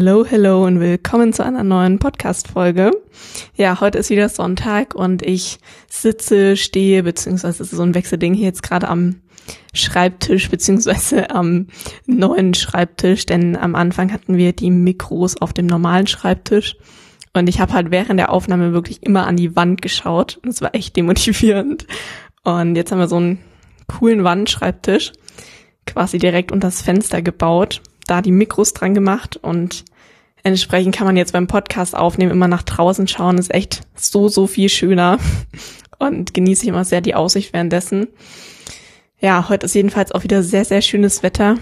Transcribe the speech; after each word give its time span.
Hello, 0.00 0.24
hello 0.24 0.64
und 0.64 0.78
willkommen 0.78 1.32
zu 1.32 1.44
einer 1.44 1.64
neuen 1.64 1.98
Podcast-Folge. 1.98 2.92
Ja, 3.56 3.80
heute 3.80 3.98
ist 3.98 4.10
wieder 4.10 4.28
Sonntag 4.28 4.94
und 4.94 5.22
ich 5.22 5.58
sitze, 5.90 6.56
stehe, 6.56 7.02
beziehungsweise 7.02 7.64
es 7.64 7.72
ist 7.72 7.78
so 7.78 7.82
ein 7.82 7.96
Wechselding 7.96 8.32
hier 8.32 8.46
jetzt 8.46 8.62
gerade 8.62 8.86
am 8.86 9.16
Schreibtisch, 9.74 10.50
beziehungsweise 10.50 11.30
am 11.30 11.66
neuen 12.06 12.54
Schreibtisch, 12.54 13.26
denn 13.26 13.56
am 13.56 13.74
Anfang 13.74 14.12
hatten 14.12 14.36
wir 14.36 14.52
die 14.52 14.70
Mikros 14.70 15.42
auf 15.42 15.52
dem 15.52 15.66
normalen 15.66 16.06
Schreibtisch 16.06 16.76
und 17.34 17.48
ich 17.48 17.58
habe 17.58 17.72
halt 17.72 17.90
während 17.90 18.20
der 18.20 18.30
Aufnahme 18.30 18.72
wirklich 18.72 19.02
immer 19.02 19.26
an 19.26 19.36
die 19.36 19.56
Wand 19.56 19.82
geschaut 19.82 20.38
und 20.44 20.50
es 20.50 20.60
war 20.60 20.76
echt 20.76 20.96
demotivierend. 20.96 21.88
Und 22.44 22.76
jetzt 22.76 22.92
haben 22.92 23.00
wir 23.00 23.08
so 23.08 23.16
einen 23.16 23.40
coolen 23.88 24.22
Wandschreibtisch 24.22 25.10
quasi 25.86 26.18
direkt 26.18 26.52
unter 26.52 26.68
das 26.68 26.82
Fenster 26.82 27.20
gebaut 27.20 27.82
da 28.10 28.22
die 28.22 28.32
Mikros 28.32 28.72
dran 28.72 28.94
gemacht 28.94 29.36
und 29.36 29.84
entsprechend 30.42 30.94
kann 30.94 31.06
man 31.06 31.16
jetzt 31.16 31.32
beim 31.32 31.46
Podcast 31.46 31.96
aufnehmen 31.96 32.32
immer 32.32 32.48
nach 32.48 32.62
draußen 32.62 33.06
schauen, 33.08 33.38
ist 33.38 33.52
echt 33.52 33.82
so, 33.94 34.28
so 34.28 34.46
viel 34.46 34.68
schöner 34.68 35.18
und 35.98 36.34
genieße 36.34 36.62
ich 36.62 36.68
immer 36.68 36.84
sehr 36.84 37.00
die 37.00 37.14
Aussicht 37.14 37.52
währenddessen. 37.52 38.08
Ja, 39.20 39.48
heute 39.48 39.66
ist 39.66 39.74
jedenfalls 39.74 40.12
auch 40.12 40.22
wieder 40.22 40.42
sehr, 40.42 40.64
sehr 40.64 40.80
schönes 40.80 41.22
Wetter 41.22 41.58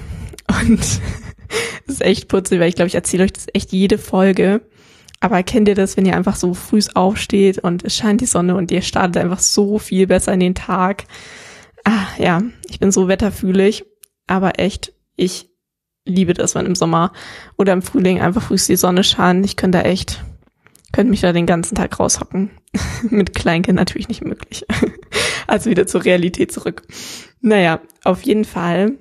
und 0.60 0.80
ist 1.86 2.02
echt 2.02 2.28
putzig, 2.28 2.60
weil 2.60 2.68
ich 2.68 2.74
glaube, 2.74 2.88
ich 2.88 2.94
erzähle 2.94 3.24
euch 3.24 3.32
das 3.32 3.46
echt 3.52 3.72
jede 3.72 3.98
Folge. 3.98 4.62
Aber 5.20 5.42
kennt 5.42 5.66
ihr 5.66 5.74
das, 5.74 5.96
wenn 5.96 6.04
ihr 6.04 6.14
einfach 6.14 6.36
so 6.36 6.52
früh 6.52 6.80
aufsteht 6.94 7.58
und 7.58 7.82
es 7.84 7.96
scheint 7.96 8.20
die 8.20 8.26
Sonne 8.26 8.54
und 8.54 8.70
ihr 8.70 8.82
startet 8.82 9.16
einfach 9.16 9.38
so 9.38 9.78
viel 9.78 10.06
besser 10.06 10.34
in 10.34 10.40
den 10.40 10.54
Tag? 10.54 11.04
Ah, 11.84 12.06
ja, 12.18 12.42
ich 12.68 12.78
bin 12.78 12.92
so 12.92 13.08
wetterfühlig, 13.08 13.84
aber 14.26 14.58
echt, 14.58 14.92
ich 15.16 15.48
liebe 16.06 16.32
das, 16.32 16.54
wenn 16.54 16.66
im 16.66 16.74
Sommer 16.74 17.12
oder 17.56 17.72
im 17.72 17.82
Frühling 17.82 18.20
einfach 18.20 18.42
früh 18.42 18.56
die 18.56 18.76
Sonne 18.76 19.04
scheint. 19.04 19.44
Ich 19.44 19.56
könnte 19.56 19.78
da 19.78 19.84
echt, 19.84 20.24
könnte 20.92 21.10
mich 21.10 21.20
da 21.20 21.32
den 21.32 21.46
ganzen 21.46 21.74
Tag 21.74 21.98
raushocken. 22.00 22.50
Mit 23.10 23.34
Kleinkind 23.34 23.76
natürlich 23.76 24.08
nicht 24.08 24.24
möglich. 24.24 24.64
also 25.46 25.68
wieder 25.68 25.86
zur 25.86 26.04
Realität 26.04 26.52
zurück. 26.52 26.82
Naja, 27.40 27.80
auf 28.04 28.22
jeden 28.22 28.44
Fall. 28.44 28.94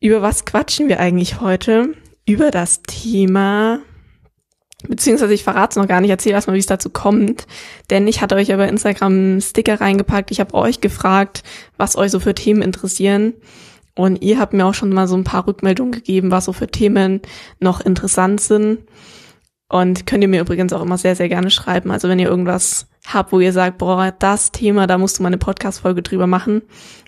Über 0.00 0.22
was 0.22 0.44
quatschen 0.44 0.88
wir 0.88 0.98
eigentlich 0.98 1.40
heute? 1.40 1.92
Über 2.26 2.50
das 2.50 2.82
Thema, 2.82 3.80
beziehungsweise 4.88 5.34
ich 5.34 5.44
verrate 5.44 5.72
es 5.72 5.76
noch 5.76 5.88
gar 5.88 6.00
nicht, 6.00 6.10
erzähle 6.10 6.36
erstmal, 6.36 6.56
wie 6.56 6.60
es 6.60 6.66
dazu 6.66 6.88
kommt. 6.90 7.46
Denn 7.90 8.08
ich 8.08 8.22
hatte 8.22 8.36
euch 8.36 8.52
aber 8.52 8.68
Instagram 8.68 9.40
Sticker 9.40 9.80
reingepackt. 9.80 10.30
Ich 10.30 10.40
habe 10.40 10.54
euch 10.54 10.80
gefragt, 10.80 11.42
was 11.76 11.96
euch 11.96 12.10
so 12.10 12.20
für 12.20 12.34
Themen 12.34 12.62
interessieren. 12.62 13.34
Und 13.94 14.22
ihr 14.22 14.38
habt 14.38 14.52
mir 14.52 14.66
auch 14.66 14.74
schon 14.74 14.92
mal 14.92 15.06
so 15.06 15.16
ein 15.16 15.24
paar 15.24 15.46
Rückmeldungen 15.46 15.92
gegeben, 15.92 16.30
was 16.30 16.44
so 16.44 16.52
für 16.52 16.68
Themen 16.68 17.20
noch 17.58 17.80
interessant 17.80 18.40
sind. 18.40 18.80
Und 19.68 20.06
könnt 20.06 20.22
ihr 20.22 20.28
mir 20.28 20.40
übrigens 20.40 20.72
auch 20.72 20.82
immer 20.82 20.98
sehr, 20.98 21.16
sehr 21.16 21.28
gerne 21.28 21.50
schreiben. 21.50 21.90
Also 21.90 22.08
wenn 22.08 22.18
ihr 22.18 22.28
irgendwas 22.28 22.88
habt, 23.06 23.32
wo 23.32 23.40
ihr 23.40 23.52
sagt, 23.52 23.78
boah, 23.78 24.12
das 24.18 24.52
Thema, 24.52 24.86
da 24.86 24.98
musst 24.98 25.18
du 25.18 25.22
mal 25.22 25.28
eine 25.28 25.38
Podcast-Folge 25.38 26.02
drüber 26.02 26.26
machen. 26.26 26.62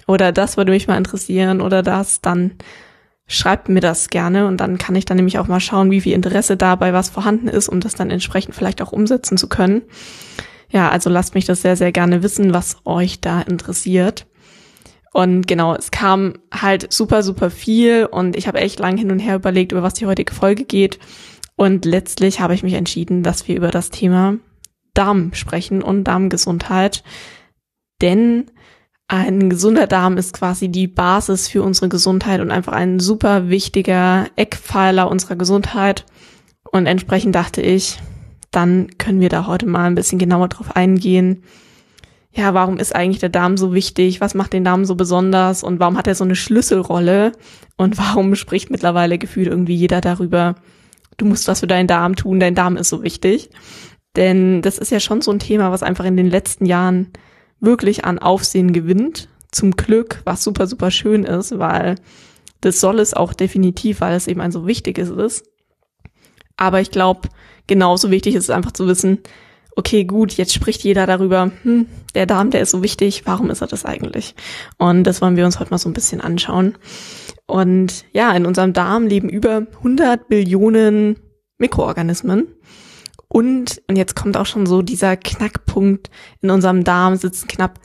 Oder 0.07 0.33
das 0.33 0.57
würde 0.57 0.73
mich 0.73 0.89
mal 0.89 0.97
interessieren 0.97 1.61
oder 1.61 1.83
das, 1.83 2.21
dann 2.21 2.53
schreibt 3.27 3.69
mir 3.69 3.81
das 3.81 4.11
gerne 4.11 4.47
und 4.47 4.59
dann 4.59 4.79
kann 4.79 4.95
ich 4.95 5.05
dann 5.05 5.17
nämlich 5.17 5.39
auch 5.39 5.49
mal 5.49 5.61
schauen, 5.61 5.91
wie 5.91 6.01
viel 6.01 6.13
Interesse 6.13 6.57
dabei 6.57 6.93
was 6.93 7.09
vorhanden 7.09 7.49
ist, 7.49 7.69
um 7.69 7.81
das 7.81 7.95
dann 7.95 8.11
entsprechend 8.11 8.55
vielleicht 8.55 8.83
auch 8.83 8.93
umsetzen 8.93 9.37
zu 9.39 9.49
können. 9.49 9.83
Ja, 10.71 10.89
also 10.89 11.11
lasst 11.11 11.35
mich 11.35 11.45
das 11.45 11.63
sehr, 11.63 11.77
sehr 11.77 11.93
gerne 11.93 12.23
wissen, 12.23 12.55
was 12.55 12.79
euch 12.85 13.21
da 13.21 13.41
interessiert. 13.43 14.27
Und 15.13 15.47
genau, 15.47 15.75
es 15.75 15.91
kam 15.91 16.35
halt 16.53 16.93
super, 16.93 17.23
super 17.23 17.51
viel 17.51 18.07
und 18.07 18.35
ich 18.35 18.49
habe 18.49 18.61
echt 18.61 18.79
lang 18.79 18.97
hin 18.97 19.11
und 19.11 19.19
her 19.19 19.37
überlegt, 19.37 19.73
über 19.73 19.83
was 19.83 19.95
die 19.95 20.07
heutige 20.07 20.33
Folge 20.33 20.65
geht. 20.65 20.99
Und 21.57 21.85
letztlich 21.85 22.41
habe 22.41 22.55
ich 22.55 22.63
mich 22.63 22.75
entschieden, 22.75 23.23
dass 23.23 23.47
wir 23.47 23.57
über 23.57 23.71
das 23.71 23.91
Thema 23.91 24.39
Darm 24.95 25.35
sprechen 25.35 25.83
und 25.83 26.05
Darmgesundheit. 26.05 27.05
Denn 28.01 28.51
ein 29.07 29.51
gesunder 29.51 29.87
Darm 29.87 30.17
ist 30.17 30.33
quasi 30.33 30.69
die 30.69 30.89
Basis 30.89 31.47
für 31.47 31.63
unsere 31.63 31.91
Gesundheit 31.91 32.41
und 32.41 32.51
einfach 32.51 32.73
ein 32.73 32.99
super 32.99 33.51
wichtiger 33.51 34.29
Eckpfeiler 34.37 35.11
unserer 35.11 35.37
Gesundheit. 35.37 36.07
Und 36.71 36.87
entsprechend 36.87 37.35
dachte 37.35 37.61
ich, 37.61 37.99
dann 38.51 38.89
können 38.97 39.21
wir 39.21 39.29
da 39.29 39.47
heute 39.47 39.67
mal 39.67 39.85
ein 39.85 39.95
bisschen 39.95 40.19
genauer 40.19 40.49
drauf 40.49 40.75
eingehen, 40.77 41.43
ja, 42.35 42.55
warum 42.55 42.79
ist 42.79 42.95
eigentlich 42.95 43.21
der 43.21 43.29
Darm 43.29 43.59
so 43.59 43.75
wichtig? 43.75 44.21
Was 44.21 44.35
macht 44.35 44.55
den 44.55 44.65
Darm 44.65 44.87
so 44.87 44.95
besonders? 44.95 45.63
Und 45.63 45.81
warum 45.81 45.99
hat 45.99 46.07
er 46.07 46.15
so 46.15 46.25
eine 46.25 46.35
Schlüsselrolle? 46.35 47.33
Und 47.77 47.99
warum 47.99 48.35
spricht 48.37 48.71
mittlerweile 48.71 49.19
gefühlt 49.19 49.49
irgendwie 49.49 49.75
jeder 49.75 50.01
darüber, 50.01 50.55
du 51.19 51.27
musst 51.27 51.47
was 51.49 51.61
für 51.61 51.67
deinen 51.67 51.89
Darm 51.89 52.17
tun, 52.17 52.41
dein 52.41 52.55
Darm 52.55 52.77
ist 52.77 52.89
so 52.89 53.03
wichtig? 53.03 53.51
Denn 54.17 54.63
das 54.63 54.79
ist 54.79 54.91
ja 54.91 55.01
schon 55.01 55.21
so 55.21 55.31
ein 55.31 55.39
Thema, 55.39 55.73
was 55.73 55.83
einfach 55.83 56.05
in 56.05 56.17
den 56.17 56.31
letzten 56.31 56.65
Jahren 56.67 57.13
wirklich 57.61 58.05
an 58.05 58.19
Aufsehen 58.19 58.73
gewinnt. 58.73 59.29
Zum 59.51 59.73
Glück, 59.73 60.23
was 60.25 60.43
super, 60.43 60.67
super 60.67 60.91
schön 60.91 61.25
ist, 61.25 61.59
weil 61.59 61.97
das 62.63 62.81
soll 62.81 62.99
es 62.99 63.13
auch 63.13 63.35
definitiv, 63.35 64.01
weil 64.01 64.15
es 64.15 64.27
eben 64.27 64.41
ein 64.41 64.53
so 64.53 64.67
wichtiges 64.67 65.11
ist. 65.11 65.45
Aber 66.57 66.81
ich 66.81 66.91
glaube, 66.91 67.29
genauso 67.67 68.11
wichtig 68.11 68.35
ist 68.35 68.45
es 68.45 68.51
einfach 68.51 68.73
zu 68.73 68.87
wissen, 68.87 69.19
okay, 69.77 70.05
gut, 70.05 70.33
jetzt 70.35 70.53
spricht 70.53 70.83
jeder 70.83 71.07
darüber, 71.07 71.51
hm, 71.63 71.87
der 72.15 72.27
Darm, 72.27 72.51
der 72.51 72.61
ist 72.61 72.71
so 72.71 72.83
wichtig, 72.83 73.23
warum 73.25 73.51
ist 73.51 73.61
er 73.61 73.67
das 73.67 73.85
eigentlich? 73.85 74.35
Und 74.79 75.05
das 75.05 75.21
wollen 75.23 75.37
wir 75.37 75.47
uns 75.47 75.59
heute 75.59 75.71
mal 75.71 75.79
so 75.79 75.89
ein 75.89 75.95
bisschen 75.95 76.21
anschauen. 76.21 76.77
Und 77.47 78.05
ja, 78.13 78.33
in 78.33 78.47
unserem 78.47 78.73
Darm 78.73 79.07
leben 79.07 79.29
über 79.29 79.67
100 79.79 80.29
Billionen 80.29 81.17
Mikroorganismen. 81.59 82.49
Und, 83.29 83.83
und 83.89 83.97
jetzt 83.97 84.15
kommt 84.15 84.37
auch 84.37 84.47
schon 84.47 84.67
so 84.67 84.83
dieser 84.83 85.17
Knackpunkt, 85.17 86.11
in 86.41 86.51
unserem 86.51 86.85
Darm 86.85 87.17
sitzen 87.17 87.49
knapp 87.49 87.81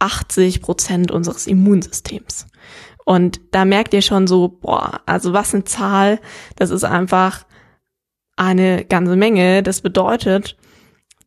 80 0.00 0.60
Prozent 0.60 1.10
unseres 1.12 1.46
Immunsystems. 1.46 2.46
Und 3.04 3.40
da 3.52 3.64
merkt 3.64 3.94
ihr 3.94 4.02
schon 4.02 4.26
so, 4.26 4.48
boah, 4.48 5.00
also 5.06 5.32
was 5.32 5.54
eine 5.54 5.64
Zahl, 5.64 6.20
das 6.56 6.70
ist 6.70 6.84
einfach 6.84 7.46
eine 8.36 8.84
ganze 8.84 9.16
Menge. 9.16 9.62
Das 9.62 9.80
bedeutet, 9.80 10.56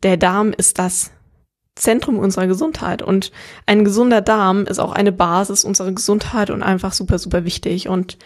der 0.04 0.18
Darm 0.18 0.54
ist 0.56 0.80
das 0.80 1.12
Zentrum 1.76 2.20
unserer 2.20 2.48
Gesundheit 2.48 3.02
und 3.02 3.32
ein 3.66 3.86
gesunder 3.86 4.22
Darm 4.22 4.66
ist 4.66 4.80
auch 4.80 4.92
eine 4.92 5.12
Basis 5.12 5.64
unserer 5.64 5.92
Gesundheit 5.92 6.50
und 6.50 6.64
einfach 6.64 6.94
super, 6.94 7.18
super 7.18 7.46
wichtig. 7.46 7.88
Und 7.88 8.18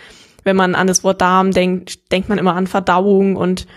wenn 0.44 0.56
man 0.56 0.75
an 0.75 0.88
das 0.88 1.03
Wort 1.03 1.22
Darm 1.22 1.52
denkt, 1.52 2.12
denkt 2.12 2.28
man 2.28 2.38
immer 2.38 2.56
an 2.56 2.68
Verdauung 2.68 3.35
und 3.35 3.68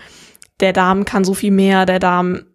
der 0.59 0.73
Darm 0.73 1.05
kann 1.05 1.23
so 1.23 1.33
viel 1.33 1.51
mehr. 1.51 1.85
Der 1.85 1.99
Darm 1.99 2.45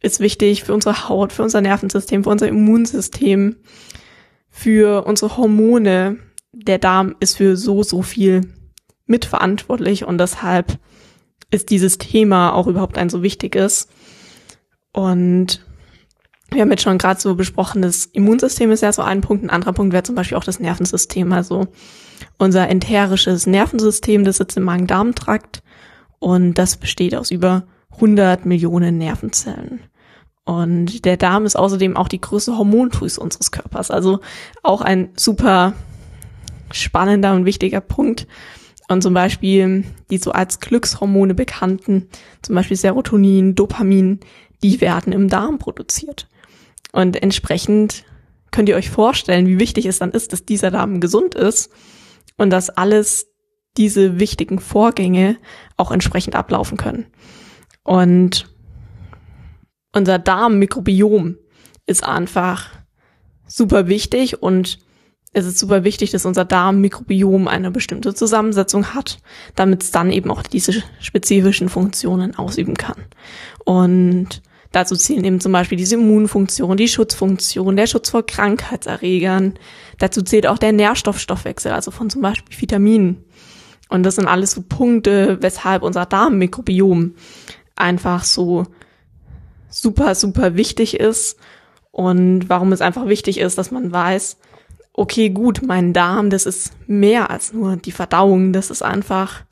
ist 0.00 0.20
wichtig 0.20 0.64
für 0.64 0.74
unsere 0.74 1.08
Haut, 1.08 1.32
für 1.32 1.42
unser 1.42 1.60
Nervensystem, 1.60 2.24
für 2.24 2.30
unser 2.30 2.48
Immunsystem, 2.48 3.56
für 4.50 5.06
unsere 5.06 5.36
Hormone. 5.36 6.18
Der 6.52 6.78
Darm 6.78 7.14
ist 7.20 7.36
für 7.36 7.56
so, 7.56 7.82
so 7.82 8.02
viel 8.02 8.42
mitverantwortlich 9.06 10.04
und 10.04 10.18
deshalb 10.18 10.78
ist 11.50 11.70
dieses 11.70 11.98
Thema 11.98 12.52
auch 12.52 12.66
überhaupt 12.66 12.98
ein 12.98 13.10
so 13.10 13.22
wichtiges. 13.22 13.88
Und 14.92 15.64
wir 16.50 16.60
haben 16.60 16.70
jetzt 16.70 16.82
schon 16.82 16.98
gerade 16.98 17.20
so 17.20 17.34
besprochen, 17.34 17.82
das 17.82 18.06
Immunsystem 18.06 18.70
ist 18.70 18.82
ja 18.82 18.92
so 18.92 19.02
ein 19.02 19.22
Punkt. 19.22 19.44
Ein 19.44 19.50
anderer 19.50 19.72
Punkt 19.72 19.92
wäre 19.92 20.02
zum 20.02 20.14
Beispiel 20.14 20.36
auch 20.36 20.44
das 20.44 20.60
Nervensystem. 20.60 21.32
Also 21.32 21.68
unser 22.38 22.68
enterisches 22.68 23.46
Nervensystem, 23.46 24.24
das 24.24 24.36
sitzt 24.36 24.56
im 24.56 24.64
Magen-Darm-Trakt 24.64 25.62
und 26.18 26.54
das 26.54 26.76
besteht 26.76 27.14
aus 27.14 27.30
über 27.30 27.64
100 27.94 28.46
Millionen 28.46 28.98
Nervenzellen. 28.98 29.80
Und 30.44 31.04
der 31.04 31.16
Darm 31.16 31.46
ist 31.46 31.56
außerdem 31.56 31.96
auch 31.96 32.08
die 32.08 32.20
größte 32.20 32.58
Hormondrüse 32.58 33.20
unseres 33.20 33.52
Körpers. 33.52 33.90
Also 33.90 34.20
auch 34.62 34.80
ein 34.80 35.10
super 35.16 35.72
spannender 36.72 37.34
und 37.34 37.44
wichtiger 37.44 37.80
Punkt. 37.80 38.26
Und 38.88 39.02
zum 39.02 39.14
Beispiel 39.14 39.84
die 40.10 40.18
so 40.18 40.32
als 40.32 40.60
Glückshormone 40.60 41.34
bekannten, 41.34 42.08
zum 42.42 42.56
Beispiel 42.56 42.76
Serotonin, 42.76 43.54
Dopamin, 43.54 44.20
die 44.62 44.80
werden 44.80 45.12
im 45.12 45.28
Darm 45.28 45.58
produziert. 45.58 46.28
Und 46.92 47.22
entsprechend 47.22 48.04
könnt 48.50 48.68
ihr 48.68 48.76
euch 48.76 48.90
vorstellen, 48.90 49.46
wie 49.46 49.58
wichtig 49.58 49.86
es 49.86 49.98
dann 49.98 50.12
ist, 50.12 50.32
dass 50.32 50.44
dieser 50.44 50.70
Darm 50.70 51.00
gesund 51.00 51.34
ist 51.34 51.70
und 52.36 52.50
dass 52.50 52.70
alles 52.70 53.26
diese 53.76 54.20
wichtigen 54.20 54.58
Vorgänge 54.58 55.38
auch 55.76 55.90
entsprechend 55.90 56.34
ablaufen 56.34 56.76
können. 56.76 57.06
Und 57.82 58.46
unser 59.94 60.18
Darmmikrobiom 60.18 61.38
ist 61.86 62.04
einfach 62.04 62.70
super 63.46 63.88
wichtig 63.88 64.42
und 64.42 64.78
es 65.34 65.46
ist 65.46 65.58
super 65.58 65.82
wichtig, 65.82 66.10
dass 66.10 66.26
unser 66.26 66.44
Darmmikrobiom 66.44 67.48
eine 67.48 67.70
bestimmte 67.70 68.14
Zusammensetzung 68.14 68.94
hat, 68.94 69.18
damit 69.54 69.82
es 69.82 69.90
dann 69.90 70.12
eben 70.12 70.30
auch 70.30 70.42
diese 70.42 70.82
spezifischen 71.00 71.70
Funktionen 71.70 72.36
ausüben 72.36 72.74
kann. 72.74 73.06
Und 73.64 74.42
Dazu 74.72 74.96
zählen 74.96 75.24
eben 75.24 75.40
zum 75.40 75.52
Beispiel 75.52 75.78
diese 75.78 75.96
Immunfunktion, 75.96 76.76
die 76.76 76.88
Schutzfunktion, 76.88 77.76
der 77.76 77.86
Schutz 77.86 78.10
vor 78.10 78.24
Krankheitserregern. 78.24 79.54
Dazu 79.98 80.22
zählt 80.22 80.46
auch 80.46 80.58
der 80.58 80.72
Nährstoffstoffwechsel, 80.72 81.72
also 81.72 81.90
von 81.90 82.10
zum 82.10 82.22
Beispiel 82.22 82.58
Vitaminen. 82.58 83.24
Und 83.88 84.04
das 84.04 84.14
sind 84.14 84.26
alles 84.26 84.52
so 84.52 84.62
Punkte, 84.62 85.38
weshalb 85.42 85.82
unser 85.82 86.06
Darmmikrobiom 86.06 87.14
einfach 87.76 88.24
so 88.24 88.66
super, 89.68 90.14
super 90.14 90.56
wichtig 90.56 90.98
ist 90.98 91.38
und 91.90 92.48
warum 92.48 92.72
es 92.72 92.80
einfach 92.80 93.06
wichtig 93.06 93.38
ist, 93.38 93.58
dass 93.58 93.70
man 93.70 93.92
weiß, 93.92 94.38
okay, 94.94 95.30
gut, 95.30 95.62
mein 95.66 95.92
Darm, 95.92 96.30
das 96.30 96.46
ist 96.46 96.72
mehr 96.86 97.30
als 97.30 97.52
nur 97.52 97.76
die 97.76 97.92
Verdauung, 97.92 98.52
das 98.52 98.70
ist 98.70 98.82
einfach, 98.82 99.44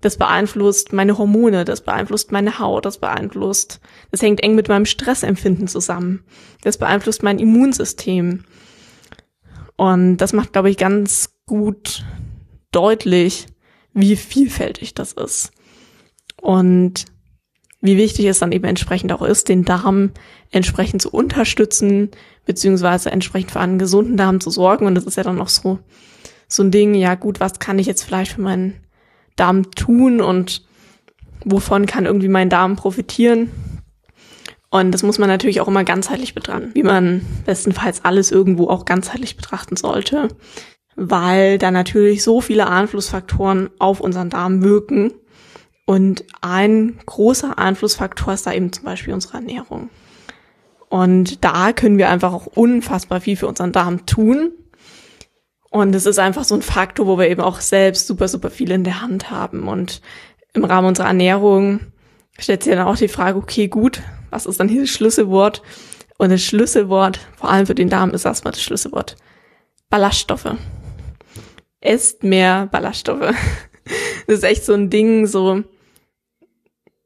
das 0.00 0.16
beeinflusst 0.16 0.92
meine 0.92 1.18
Hormone, 1.18 1.64
das 1.64 1.82
beeinflusst 1.82 2.32
meine 2.32 2.58
Haut, 2.58 2.86
das 2.86 2.98
beeinflusst, 2.98 3.80
das 4.10 4.22
hängt 4.22 4.42
eng 4.42 4.54
mit 4.54 4.68
meinem 4.68 4.86
Stressempfinden 4.86 5.68
zusammen, 5.68 6.24
das 6.62 6.78
beeinflusst 6.78 7.22
mein 7.22 7.38
Immunsystem. 7.38 8.44
Und 9.76 10.18
das 10.18 10.32
macht, 10.32 10.52
glaube 10.52 10.70
ich, 10.70 10.76
ganz 10.76 11.30
gut 11.46 12.04
deutlich, 12.72 13.46
wie 13.92 14.16
vielfältig 14.16 14.94
das 14.94 15.12
ist. 15.12 15.52
Und 16.40 17.06
wie 17.82 17.96
wichtig 17.96 18.26
es 18.26 18.38
dann 18.38 18.52
eben 18.52 18.66
entsprechend 18.66 19.12
auch 19.12 19.22
ist, 19.22 19.48
den 19.48 19.64
Darm 19.64 20.12
entsprechend 20.50 21.00
zu 21.00 21.10
unterstützen, 21.10 22.10
beziehungsweise 22.44 23.10
entsprechend 23.10 23.52
für 23.52 23.60
einen 23.60 23.78
gesunden 23.78 24.16
Darm 24.16 24.40
zu 24.40 24.50
sorgen. 24.50 24.86
Und 24.86 24.94
das 24.94 25.04
ist 25.04 25.16
ja 25.16 25.22
dann 25.22 25.36
noch 25.36 25.48
so, 25.48 25.78
so 26.46 26.62
ein 26.62 26.70
Ding, 26.70 26.94
ja 26.94 27.14
gut, 27.14 27.40
was 27.40 27.58
kann 27.58 27.78
ich 27.78 27.86
jetzt 27.86 28.02
vielleicht 28.02 28.32
für 28.32 28.42
meinen 28.42 28.80
Darm 29.40 29.70
tun 29.72 30.20
und 30.20 30.62
wovon 31.44 31.86
kann 31.86 32.06
irgendwie 32.06 32.28
mein 32.28 32.48
Darm 32.48 32.76
profitieren? 32.76 33.50
Und 34.70 34.92
das 34.92 35.02
muss 35.02 35.18
man 35.18 35.28
natürlich 35.28 35.60
auch 35.60 35.68
immer 35.68 35.82
ganzheitlich 35.82 36.34
betrachten, 36.34 36.70
wie 36.74 36.84
man 36.84 37.22
bestenfalls 37.44 38.04
alles 38.04 38.30
irgendwo 38.30 38.68
auch 38.68 38.84
ganzheitlich 38.84 39.36
betrachten 39.36 39.76
sollte, 39.76 40.28
weil 40.94 41.58
da 41.58 41.72
natürlich 41.72 42.22
so 42.22 42.40
viele 42.40 42.68
Einflussfaktoren 42.68 43.70
auf 43.80 44.00
unseren 44.00 44.30
Darm 44.30 44.62
wirken 44.62 45.12
und 45.90 46.24
ein 46.40 47.00
großer 47.04 47.58
Einflussfaktor 47.58 48.32
ist 48.32 48.46
da 48.46 48.52
eben 48.52 48.72
zum 48.72 48.84
Beispiel 48.84 49.12
unsere 49.12 49.38
Ernährung. 49.38 49.90
Und 50.88 51.44
da 51.44 51.72
können 51.72 51.98
wir 51.98 52.10
einfach 52.10 52.32
auch 52.32 52.46
unfassbar 52.46 53.20
viel 53.20 53.34
für 53.34 53.48
unseren 53.48 53.72
Darm 53.72 54.06
tun. 54.06 54.52
Und 55.70 55.94
es 55.94 56.04
ist 56.04 56.18
einfach 56.18 56.44
so 56.44 56.56
ein 56.56 56.62
Faktor, 56.62 57.06
wo 57.06 57.16
wir 57.16 57.28
eben 57.28 57.40
auch 57.40 57.60
selbst 57.60 58.08
super, 58.08 58.26
super 58.26 58.50
viel 58.50 58.72
in 58.72 58.84
der 58.84 59.00
Hand 59.00 59.30
haben. 59.30 59.68
Und 59.68 60.02
im 60.52 60.64
Rahmen 60.64 60.88
unserer 60.88 61.06
Ernährung 61.06 61.80
stellt 62.38 62.64
sich 62.64 62.74
dann 62.74 62.86
auch 62.86 62.96
die 62.96 63.08
Frage, 63.08 63.38
okay, 63.38 63.68
gut, 63.68 64.02
was 64.30 64.46
ist 64.46 64.58
dann 64.58 64.68
hier 64.68 64.82
das 64.82 64.90
Schlüsselwort? 64.90 65.62
Und 66.18 66.30
das 66.30 66.42
Schlüsselwort, 66.42 67.20
vor 67.36 67.50
allem 67.50 67.66
für 67.66 67.74
den 67.74 67.88
Darm, 67.88 68.10
ist 68.10 68.24
erstmal 68.24 68.52
das 68.52 68.62
Schlüsselwort 68.62 69.16
Ballaststoffe. 69.88 70.56
Esst 71.80 72.24
mehr 72.24 72.66
Ballaststoffe. 72.66 73.34
Das 74.26 74.36
ist 74.36 74.44
echt 74.44 74.64
so 74.64 74.74
ein 74.74 74.90
Ding, 74.90 75.26
so, 75.26 75.64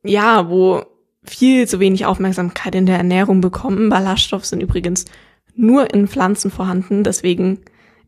ja, 0.03 0.51
wo 0.51 0.85
viel 1.23 1.67
zu 1.67 1.81
wenig 1.81 2.05
Aufmerksamkeit 2.05 2.75
in 2.75 2.85
der 2.85 2.99
Ernährung 2.99 3.41
bekommen. 3.41 3.89
Ballaststoffe 3.89 4.45
sind 4.45 4.61
übrigens 4.61 5.07
nur 5.55 5.95
in 5.95 6.07
Pflanzen 6.07 6.51
vorhanden, 6.51 7.03
deswegen 7.03 7.61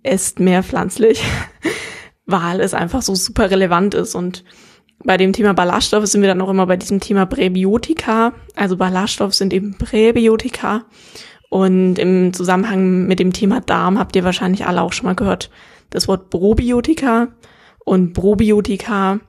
esst 0.07 0.41
mehr 0.41 0.63
pflanzlich, 0.63 1.23
weil 2.27 2.61
es 2.61 2.75
einfach 2.75 3.03
so 3.03 3.15
super 3.15 3.51
relevant 3.51 3.95
ist. 3.95 4.15
Und 4.15 4.45
bei 5.05 5.17
dem 5.17 5.33
Thema 5.33 5.53
Ballaststoffe 5.53 6.07
sind 6.07 6.23
wir 6.23 6.29
dann 6.29 6.41
auch 6.41 6.51
immer 6.51 6.67
bei 6.67 6.77
diesem 6.77 7.01
Thema 7.01 7.27
Präbiotika. 7.27 8.33
Also 8.55 8.77
Ballaststoffe 8.77 9.35
sind 9.35 9.53
eben 9.53 9.77
Präbiotika. 9.79 10.85
Und 11.49 11.99
im 11.99 12.33
Zusammenhang 12.33 13.07
mit 13.07 13.19
dem 13.21 13.33
Thema 13.33 13.61
Darm 13.61 13.99
habt 13.99 14.17
ihr 14.17 14.25
wahrscheinlich 14.25 14.67
alle 14.67 14.83
auch 14.83 14.93
schon 14.93 15.07
mal 15.07 15.15
gehört 15.15 15.51
das 15.91 16.09
Wort 16.09 16.31
Probiotika. 16.31 17.29
Und 17.85 18.13
Probiotika, 18.13 19.21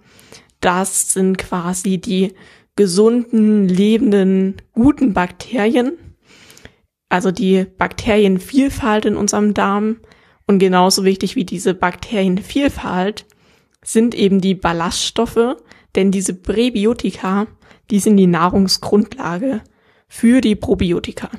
das 0.60 1.14
sind 1.14 1.38
quasi 1.38 2.00
die 2.00 2.34
gesunden, 2.76 3.68
lebenden, 3.68 4.56
guten 4.74 5.14
Bakterien, 5.14 5.94
also 7.10 7.32
die 7.32 7.66
Bakterienvielfalt 7.66 9.06
in 9.06 9.16
unserem 9.16 9.54
Darm. 9.54 9.98
Und 10.48 10.60
genauso 10.60 11.04
wichtig 11.04 11.36
wie 11.36 11.46
diese 11.46 11.74
Bakterienvielfalt 11.74 13.26
sind 13.84 14.16
eben 14.16 14.42
die 14.42 14.56
Ballaststoffe, 14.56 15.58
denn 15.96 16.12
diese 16.12 16.34
Präbiotika, 16.34 17.48
die 17.92 18.00
sind 18.00 18.18
die 18.18 18.28
Nahrungsgrundlage 18.28 19.62
für 20.08 20.42
die 20.42 20.56
Probiotika. 20.56 21.30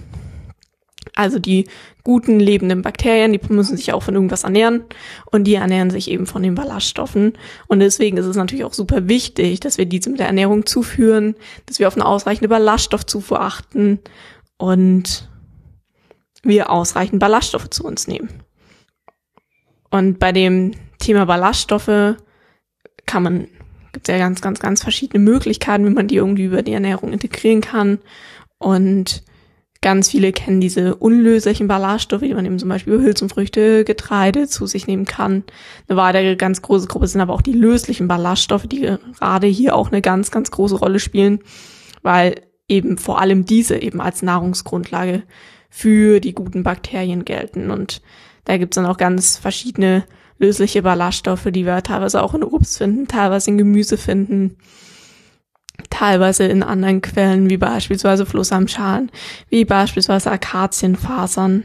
Also 1.14 1.38
die 1.38 1.66
guten 2.04 2.38
lebenden 2.38 2.82
Bakterien, 2.82 3.32
die 3.32 3.40
müssen 3.48 3.76
sich 3.76 3.92
auch 3.92 4.02
von 4.02 4.14
irgendwas 4.14 4.44
ernähren 4.44 4.84
und 5.26 5.44
die 5.44 5.54
ernähren 5.54 5.90
sich 5.90 6.10
eben 6.10 6.26
von 6.26 6.42
den 6.42 6.54
Ballaststoffen. 6.54 7.32
Und 7.66 7.80
deswegen 7.80 8.18
ist 8.18 8.26
es 8.26 8.36
natürlich 8.36 8.64
auch 8.64 8.74
super 8.74 9.08
wichtig, 9.08 9.60
dass 9.60 9.78
wir 9.78 9.86
diese 9.86 10.10
mit 10.10 10.20
der 10.20 10.26
Ernährung 10.26 10.64
zuführen, 10.64 11.34
dass 11.66 11.78
wir 11.78 11.88
auf 11.88 11.96
eine 11.96 12.06
ausreichende 12.06 12.48
Ballaststoffzufuhr 12.48 13.40
achten 13.40 14.00
und 14.58 15.28
wir 16.42 16.70
ausreichend 16.70 17.20
Ballaststoffe 17.20 17.70
zu 17.70 17.84
uns 17.84 18.06
nehmen. 18.06 18.28
Und 19.90 20.18
bei 20.18 20.32
dem 20.32 20.72
Thema 20.98 21.24
Ballaststoffe 21.24 22.16
kann 23.06 23.22
man, 23.22 23.48
gibt 23.92 24.08
es 24.08 24.12
ja 24.12 24.18
ganz, 24.18 24.40
ganz, 24.40 24.60
ganz 24.60 24.82
verschiedene 24.82 25.22
Möglichkeiten, 25.22 25.86
wie 25.86 25.94
man 25.94 26.08
die 26.08 26.16
irgendwie 26.16 26.44
über 26.44 26.62
die 26.62 26.72
Ernährung 26.72 27.12
integrieren 27.12 27.60
kann. 27.60 27.98
Und 28.58 29.22
Ganz 29.80 30.10
viele 30.10 30.32
kennen 30.32 30.60
diese 30.60 30.96
unlöslichen 30.96 31.68
Ballaststoffe, 31.68 32.22
die 32.22 32.34
man 32.34 32.44
eben 32.44 32.58
zum 32.58 32.68
Beispiel 32.68 32.94
über 32.94 33.04
Hülsenfrüchte, 33.04 33.84
Getreide 33.84 34.48
zu 34.48 34.66
sich 34.66 34.88
nehmen 34.88 35.04
kann. 35.04 35.44
Eine 35.86 35.96
weitere 35.96 36.34
ganz 36.34 36.62
große 36.62 36.88
Gruppe 36.88 37.06
sind 37.06 37.20
aber 37.20 37.32
auch 37.32 37.42
die 37.42 37.52
löslichen 37.52 38.08
Ballaststoffe, 38.08 38.66
die 38.66 38.96
gerade 39.18 39.46
hier 39.46 39.76
auch 39.76 39.92
eine 39.92 40.02
ganz, 40.02 40.32
ganz 40.32 40.50
große 40.50 40.74
Rolle 40.74 40.98
spielen, 40.98 41.38
weil 42.02 42.40
eben 42.66 42.98
vor 42.98 43.20
allem 43.20 43.44
diese 43.44 43.78
eben 43.78 44.00
als 44.00 44.22
Nahrungsgrundlage 44.22 45.22
für 45.70 46.18
die 46.18 46.34
guten 46.34 46.64
Bakterien 46.64 47.24
gelten. 47.24 47.70
Und 47.70 48.02
da 48.48 48.56
gibt's 48.56 48.74
dann 48.74 48.86
auch 48.86 48.96
ganz 48.96 49.36
verschiedene 49.36 50.04
lösliche 50.38 50.82
Ballaststoffe, 50.82 51.48
die 51.50 51.64
wir 51.64 51.82
teilweise 51.82 52.22
auch 52.22 52.34
in 52.34 52.42
Obst 52.42 52.78
finden, 52.78 53.06
teilweise 53.06 53.50
in 53.50 53.58
Gemüse 53.58 53.96
finden 53.96 54.56
teilweise 55.90 56.44
in 56.44 56.62
anderen 56.62 57.02
Quellen, 57.02 57.50
wie 57.50 57.56
beispielsweise 57.56 58.26
Flussamschalen, 58.26 59.10
wie 59.48 59.64
beispielsweise 59.64 60.30
Akazienfasern. 60.30 61.64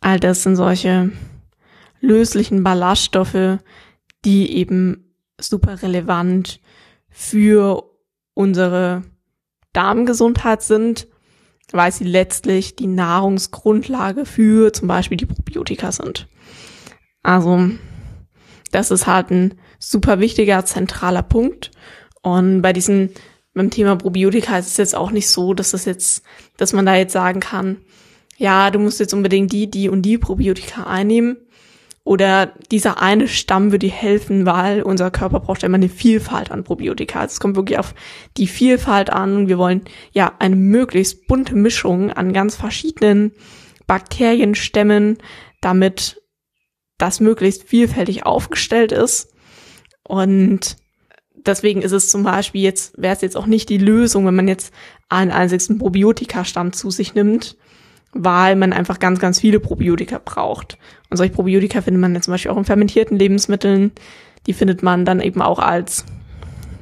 All 0.00 0.20
das 0.20 0.42
sind 0.42 0.56
solche 0.56 1.12
löslichen 2.00 2.62
Ballaststoffe, 2.62 3.58
die 4.24 4.56
eben 4.56 5.14
super 5.40 5.82
relevant 5.82 6.60
für 7.08 7.90
unsere 8.34 9.02
Darmgesundheit 9.72 10.62
sind, 10.62 11.06
weil 11.72 11.92
sie 11.92 12.04
letztlich 12.04 12.76
die 12.76 12.86
Nahrungsgrundlage 12.86 14.24
für 14.24 14.72
zum 14.72 14.88
Beispiel 14.88 15.16
die 15.16 15.26
Probiotika 15.26 15.92
sind. 15.92 16.28
Also, 17.22 17.70
das 18.72 18.90
ist 18.90 19.06
halt 19.06 19.30
ein 19.30 19.54
super 19.78 20.20
wichtiger, 20.20 20.64
zentraler 20.64 21.22
Punkt. 21.22 21.70
Und 22.22 22.62
bei 22.62 22.72
diesen 22.72 23.10
beim 23.56 23.70
Thema 23.70 23.96
Probiotika 23.96 24.58
ist 24.58 24.66
es 24.66 24.76
jetzt 24.76 24.94
auch 24.94 25.10
nicht 25.10 25.30
so, 25.30 25.54
dass 25.54 25.70
das 25.70 25.86
jetzt, 25.86 26.22
dass 26.58 26.74
man 26.74 26.84
da 26.84 26.94
jetzt 26.94 27.14
sagen 27.14 27.40
kann, 27.40 27.78
ja, 28.36 28.70
du 28.70 28.78
musst 28.78 29.00
jetzt 29.00 29.14
unbedingt 29.14 29.50
die, 29.50 29.70
die 29.70 29.88
und 29.88 30.02
die 30.02 30.18
Probiotika 30.18 30.84
einnehmen. 30.84 31.38
Oder 32.06 32.52
dieser 32.70 33.02
eine 33.02 33.26
Stamm 33.26 33.72
würde 33.72 33.88
dir 33.88 33.92
helfen, 33.92 34.46
weil 34.46 34.82
unser 34.82 35.10
Körper 35.10 35.40
braucht 35.40 35.64
immer 35.64 35.74
eine 35.74 35.88
Vielfalt 35.88 36.52
an 36.52 36.62
Probiotika. 36.62 37.18
Also 37.18 37.32
es 37.32 37.40
kommt 37.40 37.56
wirklich 37.56 37.80
auf 37.80 37.96
die 38.36 38.46
Vielfalt 38.46 39.10
an 39.10 39.48
wir 39.48 39.58
wollen 39.58 39.82
ja 40.12 40.32
eine 40.38 40.54
möglichst 40.54 41.26
bunte 41.26 41.56
Mischung 41.56 42.12
an 42.12 42.32
ganz 42.32 42.54
verschiedenen 42.54 43.32
Bakterienstämmen, 43.88 45.18
damit 45.60 46.22
das 46.96 47.18
möglichst 47.18 47.64
vielfältig 47.64 48.24
aufgestellt 48.24 48.92
ist. 48.92 49.34
Und 50.04 50.76
deswegen 51.34 51.82
ist 51.82 51.90
es 51.90 52.08
zum 52.08 52.22
Beispiel 52.22 52.62
jetzt, 52.62 52.96
wäre 52.96 53.16
es 53.16 53.20
jetzt 53.20 53.36
auch 53.36 53.46
nicht 53.46 53.68
die 53.68 53.78
Lösung, 53.78 54.26
wenn 54.26 54.36
man 54.36 54.46
jetzt 54.46 54.72
einen 55.08 55.32
einzigen 55.32 55.78
Probiotika-Stamm 55.78 56.72
zu 56.72 56.92
sich 56.92 57.16
nimmt, 57.16 57.56
weil 58.24 58.56
man 58.56 58.72
einfach 58.72 58.98
ganz, 58.98 59.18
ganz 59.18 59.40
viele 59.40 59.60
Probiotika 59.60 60.20
braucht. 60.24 60.78
Und 61.10 61.16
solche 61.16 61.34
Probiotika 61.34 61.80
findet 61.82 62.00
man 62.00 62.14
ja 62.14 62.20
zum 62.20 62.32
Beispiel 62.32 62.50
auch 62.50 62.56
in 62.56 62.64
fermentierten 62.64 63.18
Lebensmitteln. 63.18 63.92
Die 64.46 64.52
findet 64.52 64.82
man 64.82 65.04
dann 65.04 65.20
eben 65.20 65.42
auch 65.42 65.58
als 65.58 66.04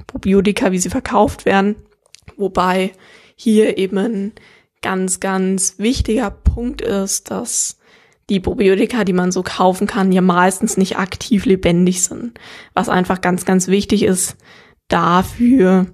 Probiotika, 0.07 0.73
wie 0.73 0.79
sie 0.79 0.91
verkauft 0.91 1.45
werden. 1.45 1.76
Wobei 2.37 2.93
hier 3.37 3.79
eben 3.79 4.33
ganz, 4.83 5.21
ganz 5.21 5.75
wichtiger 5.79 6.31
Punkt 6.31 6.83
ist, 6.83 7.31
dass 7.31 7.79
die 8.31 8.41
Probiotika, 8.41 9.05
die 9.05 9.12
man 9.12 9.33
so 9.33 9.43
kaufen 9.43 9.87
kann, 9.87 10.12
ja 10.12 10.21
meistens 10.21 10.76
nicht 10.76 10.99
aktiv 10.99 11.45
lebendig 11.45 12.03
sind. 12.03 12.38
Was 12.73 12.88
einfach 12.88 13.21
ganz, 13.21 13.45
ganz 13.45 13.69
wichtig 13.69 14.03
ist 14.03 14.37
dafür, 14.88 15.87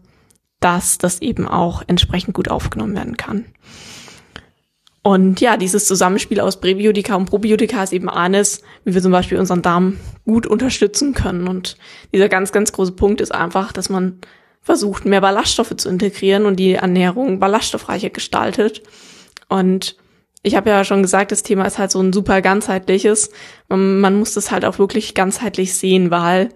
dass 0.61 0.99
das 0.99 1.23
eben 1.23 1.49
auch 1.49 1.83
entsprechend 1.87 2.35
gut 2.35 2.49
aufgenommen 2.49 2.95
werden 2.95 3.17
kann. 3.17 3.47
Und 5.03 5.41
ja, 5.41 5.57
dieses 5.57 5.87
Zusammenspiel 5.87 6.41
aus 6.41 6.61
Präbiotika 6.61 7.15
und 7.15 7.27
Probiotika 7.27 7.83
ist 7.83 7.93
eben 7.93 8.11
eines, 8.11 8.63
wie 8.85 8.93
wir 8.93 9.01
zum 9.01 9.13
Beispiel 9.13 9.39
unseren 9.39 9.63
Darm 9.63 9.99
gut 10.27 10.47
unterstützen 10.47 11.15
können. 11.15 11.49
Und 11.49 11.77
dieser 12.13 12.29
ganz, 12.29 12.53
ganz 12.53 12.73
große 12.73 12.93
Punkt 12.93 13.21
ist 13.23 13.35
einfach, 13.35 13.73
dass 13.73 13.89
man 13.89 14.19
versucht, 14.61 15.07
mehr 15.07 15.23
Ballaststoffe 15.23 15.75
zu 15.77 15.89
integrieren 15.89 16.45
und 16.45 16.57
die 16.57 16.75
Ernährung 16.75 17.39
ballaststoffreicher 17.39 18.11
gestaltet. 18.11 18.83
Und 19.49 19.97
ich 20.43 20.55
habe 20.55 20.69
ja 20.69 20.85
schon 20.85 21.03
gesagt, 21.03 21.33
das 21.33 21.43
Thema 21.43 21.65
ist 21.65 21.79
halt 21.79 21.91
so 21.91 22.01
ein 22.01 22.13
super 22.13 22.43
ganzheitliches. 22.43 23.31
Man 23.69 24.19
muss 24.19 24.35
das 24.35 24.51
halt 24.51 24.67
auch 24.67 24.79
wirklich 24.79 25.15
ganzheitlich 25.15 25.75
sehen, 25.75 26.11
weil 26.11 26.51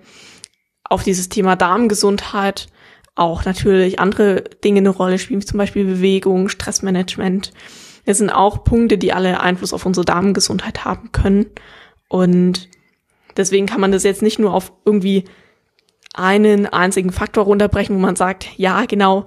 auf 0.84 1.02
dieses 1.02 1.30
Thema 1.30 1.56
Darmgesundheit 1.56 2.68
auch 3.14 3.44
natürlich 3.44 4.00
andere 4.00 4.44
Dinge 4.62 4.80
eine 4.80 4.90
Rolle 4.90 5.18
spielen, 5.18 5.40
wie 5.40 5.46
zum 5.46 5.58
Beispiel 5.58 5.84
Bewegung, 5.84 6.48
Stressmanagement. 6.48 7.52
Das 8.04 8.18
sind 8.18 8.30
auch 8.30 8.64
Punkte, 8.64 8.99
die 8.99 9.12
alle 9.12 9.40
Einfluss 9.40 9.73
auf 9.73 9.87
unsere 9.87 10.04
Darmgesundheit 10.04 10.84
haben 10.84 11.12
können. 11.12 11.46
Und 12.08 12.68
deswegen 13.37 13.66
kann 13.66 13.80
man 13.80 13.92
das 13.92 14.02
jetzt 14.02 14.23
nicht 14.23 14.38
nur 14.38 14.52
auf 14.52 14.73
irgendwie 14.84 15.25
einen 16.14 16.66
einzigen 16.66 17.11
Faktor 17.11 17.44
runterbrechen, 17.44 17.96
wo 17.96 18.00
man 18.00 18.16
sagt, 18.16 18.49
ja, 18.56 18.84
genau, 18.87 19.26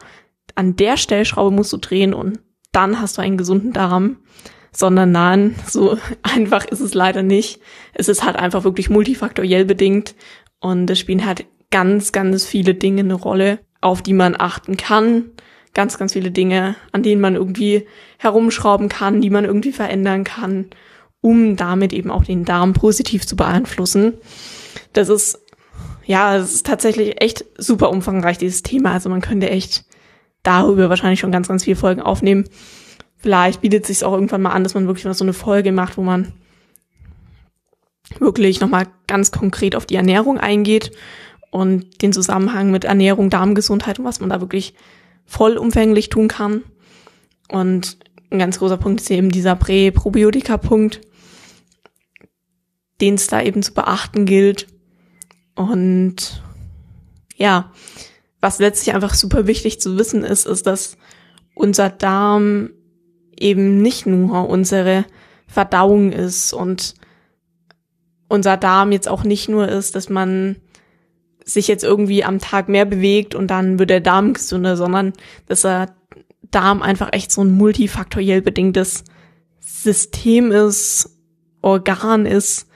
an 0.56 0.76
der 0.76 0.98
Stellschraube 0.98 1.54
musst 1.54 1.74
du 1.74 1.78
drehen 1.78 2.14
und 2.14 2.40
dann 2.72 3.02
hast 3.02 3.18
du 3.18 3.22
einen 3.22 3.38
gesunden 3.38 3.74
Darm, 3.74 4.18
sondern 4.72 5.12
nein, 5.12 5.56
so 5.68 5.98
einfach 6.24 6.66
ist 6.66 6.80
es 6.80 6.94
leider 6.94 7.24
nicht. 7.24 7.60
Es 7.94 8.08
ist 8.08 8.24
halt 8.24 8.38
einfach 8.38 8.64
wirklich 8.64 8.90
multifaktoriell 8.90 9.66
bedingt 9.66 10.16
und 10.60 10.90
es 10.90 11.00
spielen 11.00 11.26
halt 11.26 11.46
ganz, 11.72 12.12
ganz 12.12 12.46
viele 12.46 12.74
Dinge 12.74 13.02
eine 13.02 13.14
Rolle, 13.14 13.60
auf 13.82 14.02
die 14.02 14.14
man 14.14 14.36
achten 14.40 14.78
kann. 14.78 15.32
Ganz, 15.78 16.00
ganz 16.00 16.14
viele 16.14 16.32
Dinge, 16.32 16.76
an 16.92 17.04
denen 17.04 17.22
man 17.22 17.36
irgendwie 17.36 17.86
herumschrauben 18.18 18.90
kann, 18.90 19.22
die 19.22 19.30
man 19.30 19.46
irgendwie 19.46 19.72
verändern 19.72 20.24
kann, 20.24 20.66
um 21.22 21.56
damit 21.56 21.94
eben 21.94 22.10
auch 22.10 22.24
den 22.24 22.46
Darm 22.46 22.74
positiv 22.74 23.28
zu 23.28 23.36
beeinflussen. 23.36 24.16
Das 24.94 25.08
ist, 25.08 25.40
ja, 26.04 26.36
es 26.36 26.52
ist 26.52 26.66
tatsächlich 26.66 27.22
echt 27.22 27.46
super 27.60 27.92
umfangreich, 27.92 28.40
dieses 28.40 28.64
Thema. 28.64 28.94
Also 28.94 29.08
man 29.08 29.22
könnte 29.22 29.52
echt 29.52 29.86
darüber 30.42 30.90
wahrscheinlich 30.90 31.20
schon 31.20 31.32
ganz, 31.32 31.48
ganz 31.48 31.66
viele 31.66 31.76
Folgen 31.76 32.02
aufnehmen. 32.02 32.46
Vielleicht 33.18 33.62
bietet 33.62 33.84
es 33.84 34.00
sich 34.00 34.04
auch 34.04 34.14
irgendwann 34.14 34.42
mal 34.42 34.54
an, 34.54 34.64
dass 34.64 34.74
man 34.74 34.88
wirklich 34.88 35.06
mal 35.06 35.14
so 35.14 35.26
eine 35.26 35.34
Folge 35.34 35.72
macht, 35.72 35.96
wo 35.96 36.02
man 36.02 36.34
wirklich 38.18 38.62
nochmal 38.62 38.88
ganz 39.06 39.30
konkret 39.32 39.76
auf 39.76 39.86
die 39.86 39.98
Ernährung 39.98 40.40
eingeht 40.40 40.90
und 41.52 42.02
den 42.02 42.14
Zusammenhang 42.14 42.72
mit 42.72 42.84
Ernährung, 42.84 43.30
Darmgesundheit 43.30 44.00
und 44.00 44.06
was 44.06 44.20
man 44.22 44.32
da 44.32 44.42
wirklich 44.42 44.74
vollumfänglich 45.28 46.10
tun 46.10 46.28
kann. 46.28 46.64
Und 47.50 48.00
ein 48.32 48.40
ganz 48.40 48.58
großer 48.60 48.78
Punkt 48.78 49.02
ist 49.02 49.12
eben 49.12 49.30
dieser 49.30 49.56
Prä-Probiotika-Punkt, 49.56 51.02
den 53.00 53.14
es 53.14 53.28
da 53.28 53.42
eben 53.42 53.62
zu 53.62 53.74
beachten 53.74 54.26
gilt. 54.26 54.68
Und 55.56 56.42
ja, 57.36 57.72
was 58.42 58.60
letztlich 58.60 58.96
einfach 58.96 59.14
super 59.14 59.48
wichtig 59.48 59.80
zu 59.80 59.98
wissen 59.98 60.24
ist, 60.24 60.46
ist, 60.46 60.66
dass 60.66 60.98
unser 61.54 61.90
Darm 61.90 62.72
eben 63.38 63.82
nicht 63.82 64.06
nur 64.06 64.50
unsere 64.50 65.06
Verdauung 65.48 66.12
ist 66.12 66.54
und 66.54 66.96
unser 68.28 68.58
Darm 68.58 68.92
jetzt 68.92 69.08
auch 69.08 69.24
nicht 69.24 69.48
nur 69.48 69.70
ist, 69.70 69.96
dass 69.96 70.10
man 70.10 70.58
sich 71.48 71.68
jetzt 71.68 71.84
irgendwie 71.84 72.24
am 72.24 72.40
Tag 72.40 72.68
mehr 72.68 72.86
bewegt 72.86 73.34
und 73.34 73.48
dann 73.48 73.80
wird 73.80 73.90
der 73.90 74.02
Darm 74.02 74.34
gesünder, 74.34 74.76
sondern 74.76 75.14
dass 75.48 75.62
der 75.62 75.96
Darm 76.52 76.82
einfach 76.82 77.10
echt 77.14 77.32
so 77.32 77.42
ein 77.42 77.52
multifaktoriell 77.52 78.42
bedingtes 78.42 79.06
System 79.60 80.52
ist, 80.52 81.18
Organ 81.62 82.26
ist, 82.26 82.68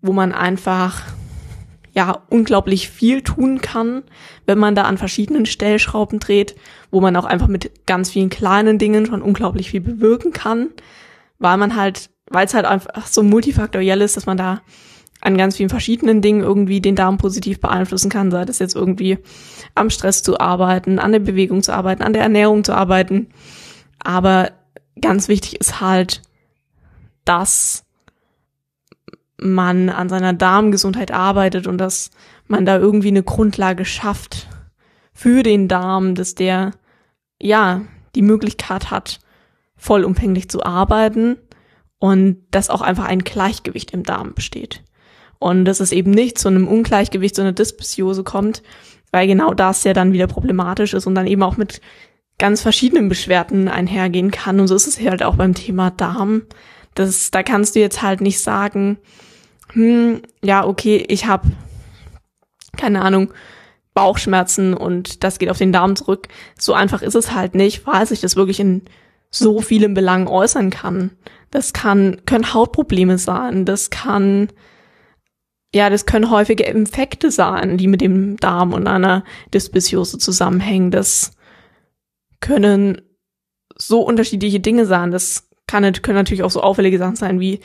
wo 0.00 0.12
man 0.12 0.32
einfach 0.32 1.02
ja 1.92 2.22
unglaublich 2.28 2.88
viel 2.88 3.22
tun 3.22 3.60
kann, 3.60 4.04
wenn 4.46 4.58
man 4.58 4.76
da 4.76 4.82
an 4.82 4.96
verschiedenen 4.96 5.46
Stellschrauben 5.46 6.20
dreht, 6.20 6.54
wo 6.92 7.00
man 7.00 7.16
auch 7.16 7.24
einfach 7.24 7.48
mit 7.48 7.86
ganz 7.86 8.10
vielen 8.10 8.30
kleinen 8.30 8.78
Dingen 8.78 9.06
schon 9.06 9.22
unglaublich 9.22 9.70
viel 9.70 9.80
bewirken 9.80 10.32
kann, 10.32 10.68
weil 11.38 11.56
man 11.56 11.74
halt, 11.74 12.10
weil 12.28 12.46
es 12.46 12.54
halt 12.54 12.64
einfach 12.64 13.06
so 13.08 13.24
multifaktoriell 13.24 14.00
ist, 14.00 14.16
dass 14.16 14.26
man 14.26 14.36
da 14.36 14.62
an 15.20 15.36
ganz 15.36 15.56
vielen 15.56 15.68
verschiedenen 15.68 16.22
Dingen 16.22 16.42
irgendwie 16.42 16.80
den 16.80 16.96
Darm 16.96 17.18
positiv 17.18 17.60
beeinflussen 17.60 18.10
kann, 18.10 18.30
sei 18.30 18.44
das 18.44 18.58
jetzt 18.58 18.74
irgendwie 18.74 19.18
am 19.74 19.90
Stress 19.90 20.22
zu 20.22 20.40
arbeiten, 20.40 20.98
an 20.98 21.12
der 21.12 21.18
Bewegung 21.18 21.62
zu 21.62 21.72
arbeiten, 21.72 22.02
an 22.02 22.12
der 22.12 22.22
Ernährung 22.22 22.64
zu 22.64 22.74
arbeiten. 22.74 23.28
Aber 23.98 24.50
ganz 25.00 25.28
wichtig 25.28 25.60
ist 25.60 25.80
halt, 25.80 26.22
dass 27.24 27.84
man 29.38 29.88
an 29.88 30.08
seiner 30.08 30.32
Darmgesundheit 30.32 31.12
arbeitet 31.12 31.66
und 31.66 31.78
dass 31.78 32.10
man 32.46 32.66
da 32.66 32.78
irgendwie 32.78 33.08
eine 33.08 33.22
Grundlage 33.22 33.84
schafft 33.84 34.48
für 35.12 35.42
den 35.42 35.68
Darm, 35.68 36.14
dass 36.14 36.34
der 36.34 36.72
ja 37.40 37.82
die 38.14 38.22
Möglichkeit 38.22 38.90
hat, 38.90 39.20
vollumfänglich 39.76 40.50
zu 40.50 40.62
arbeiten 40.64 41.36
und 41.98 42.42
dass 42.50 42.70
auch 42.70 42.82
einfach 42.82 43.04
ein 43.04 43.20
Gleichgewicht 43.20 43.92
im 43.92 44.02
Darm 44.02 44.34
besteht. 44.34 44.82
Und 45.40 45.64
dass 45.64 45.80
es 45.80 45.90
eben 45.90 46.12
nicht 46.12 46.38
zu 46.38 46.46
einem 46.46 46.68
Ungleichgewicht, 46.68 47.34
so 47.34 47.42
eine 47.42 47.52
Dysbiose 47.52 48.22
kommt, 48.22 48.62
weil 49.10 49.26
genau 49.26 49.52
das 49.54 49.82
ja 49.82 49.92
dann 49.92 50.12
wieder 50.12 50.28
problematisch 50.28 50.94
ist 50.94 51.08
und 51.08 51.16
dann 51.16 51.26
eben 51.26 51.42
auch 51.42 51.56
mit 51.56 51.80
ganz 52.38 52.62
verschiedenen 52.62 53.08
Beschwerden 53.08 53.66
einhergehen 53.66 54.30
kann. 54.30 54.60
Und 54.60 54.68
so 54.68 54.76
ist 54.76 54.86
es 54.86 55.00
halt 55.00 55.24
auch 55.24 55.34
beim 55.34 55.54
Thema 55.54 55.90
Darm. 55.90 56.42
Das, 56.94 57.32
da 57.32 57.42
kannst 57.42 57.74
du 57.74 57.80
jetzt 57.80 58.02
halt 58.02 58.20
nicht 58.20 58.40
sagen, 58.40 58.98
hm, 59.72 60.22
ja, 60.42 60.64
okay, 60.64 61.04
ich 61.08 61.26
habe 61.26 61.48
keine 62.76 63.02
Ahnung, 63.02 63.32
Bauchschmerzen 63.94 64.74
und 64.74 65.24
das 65.24 65.38
geht 65.38 65.50
auf 65.50 65.58
den 65.58 65.72
Darm 65.72 65.96
zurück. 65.96 66.28
So 66.58 66.72
einfach 66.72 67.02
ist 67.02 67.14
es 67.14 67.34
halt 67.34 67.54
nicht, 67.54 67.86
weil 67.86 68.06
sich 68.06 68.20
das 68.20 68.36
wirklich 68.36 68.60
in 68.60 68.82
so 69.30 69.60
vielen 69.60 69.94
Belangen 69.94 70.28
äußern 70.28 70.70
kann. 70.70 71.10
Das 71.50 71.72
kann, 71.72 72.22
können 72.26 72.54
Hautprobleme 72.54 73.18
sein, 73.18 73.64
das 73.64 73.90
kann 73.90 74.48
ja, 75.74 75.88
das 75.88 76.06
können 76.06 76.30
häufige 76.30 76.64
Infekte 76.64 77.30
sein, 77.30 77.78
die 77.78 77.86
mit 77.86 78.00
dem 78.00 78.36
Darm 78.38 78.72
und 78.72 78.86
einer 78.86 79.24
Dysbisiose 79.54 80.18
zusammenhängen. 80.18 80.90
Das 80.90 81.32
können 82.40 83.00
so 83.76 84.00
unterschiedliche 84.02 84.60
Dinge 84.60 84.86
sein. 84.86 85.10
Das 85.10 85.48
kann, 85.66 85.92
können 86.02 86.16
natürlich 86.16 86.42
auch 86.42 86.50
so 86.50 86.62
auffällige 86.62 86.98
Sachen 86.98 87.16
sein 87.16 87.38
wie 87.38 87.60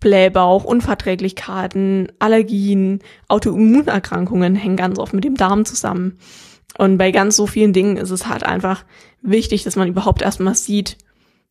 Blähbauch, 0.00 0.64
Unverträglichkeiten, 0.64 2.12
Allergien, 2.18 3.00
Autoimmunerkrankungen 3.28 4.54
hängen 4.54 4.76
ganz 4.76 4.98
oft 4.98 5.14
mit 5.14 5.24
dem 5.24 5.36
Darm 5.36 5.64
zusammen. 5.64 6.18
Und 6.76 6.98
bei 6.98 7.12
ganz 7.12 7.36
so 7.36 7.46
vielen 7.46 7.72
Dingen 7.72 7.96
ist 7.96 8.10
es 8.10 8.28
halt 8.28 8.42
einfach 8.42 8.84
wichtig, 9.22 9.64
dass 9.64 9.76
man 9.76 9.88
überhaupt 9.88 10.20
erstmal 10.20 10.54
sieht, 10.54 10.98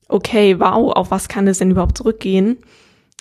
okay, 0.07 0.59
wow, 0.59 0.91
auf 0.93 1.09
was 1.09 1.27
kann 1.27 1.47
das 1.47 1.57
denn 1.57 1.71
überhaupt 1.71 1.97
zurückgehen? 1.97 2.57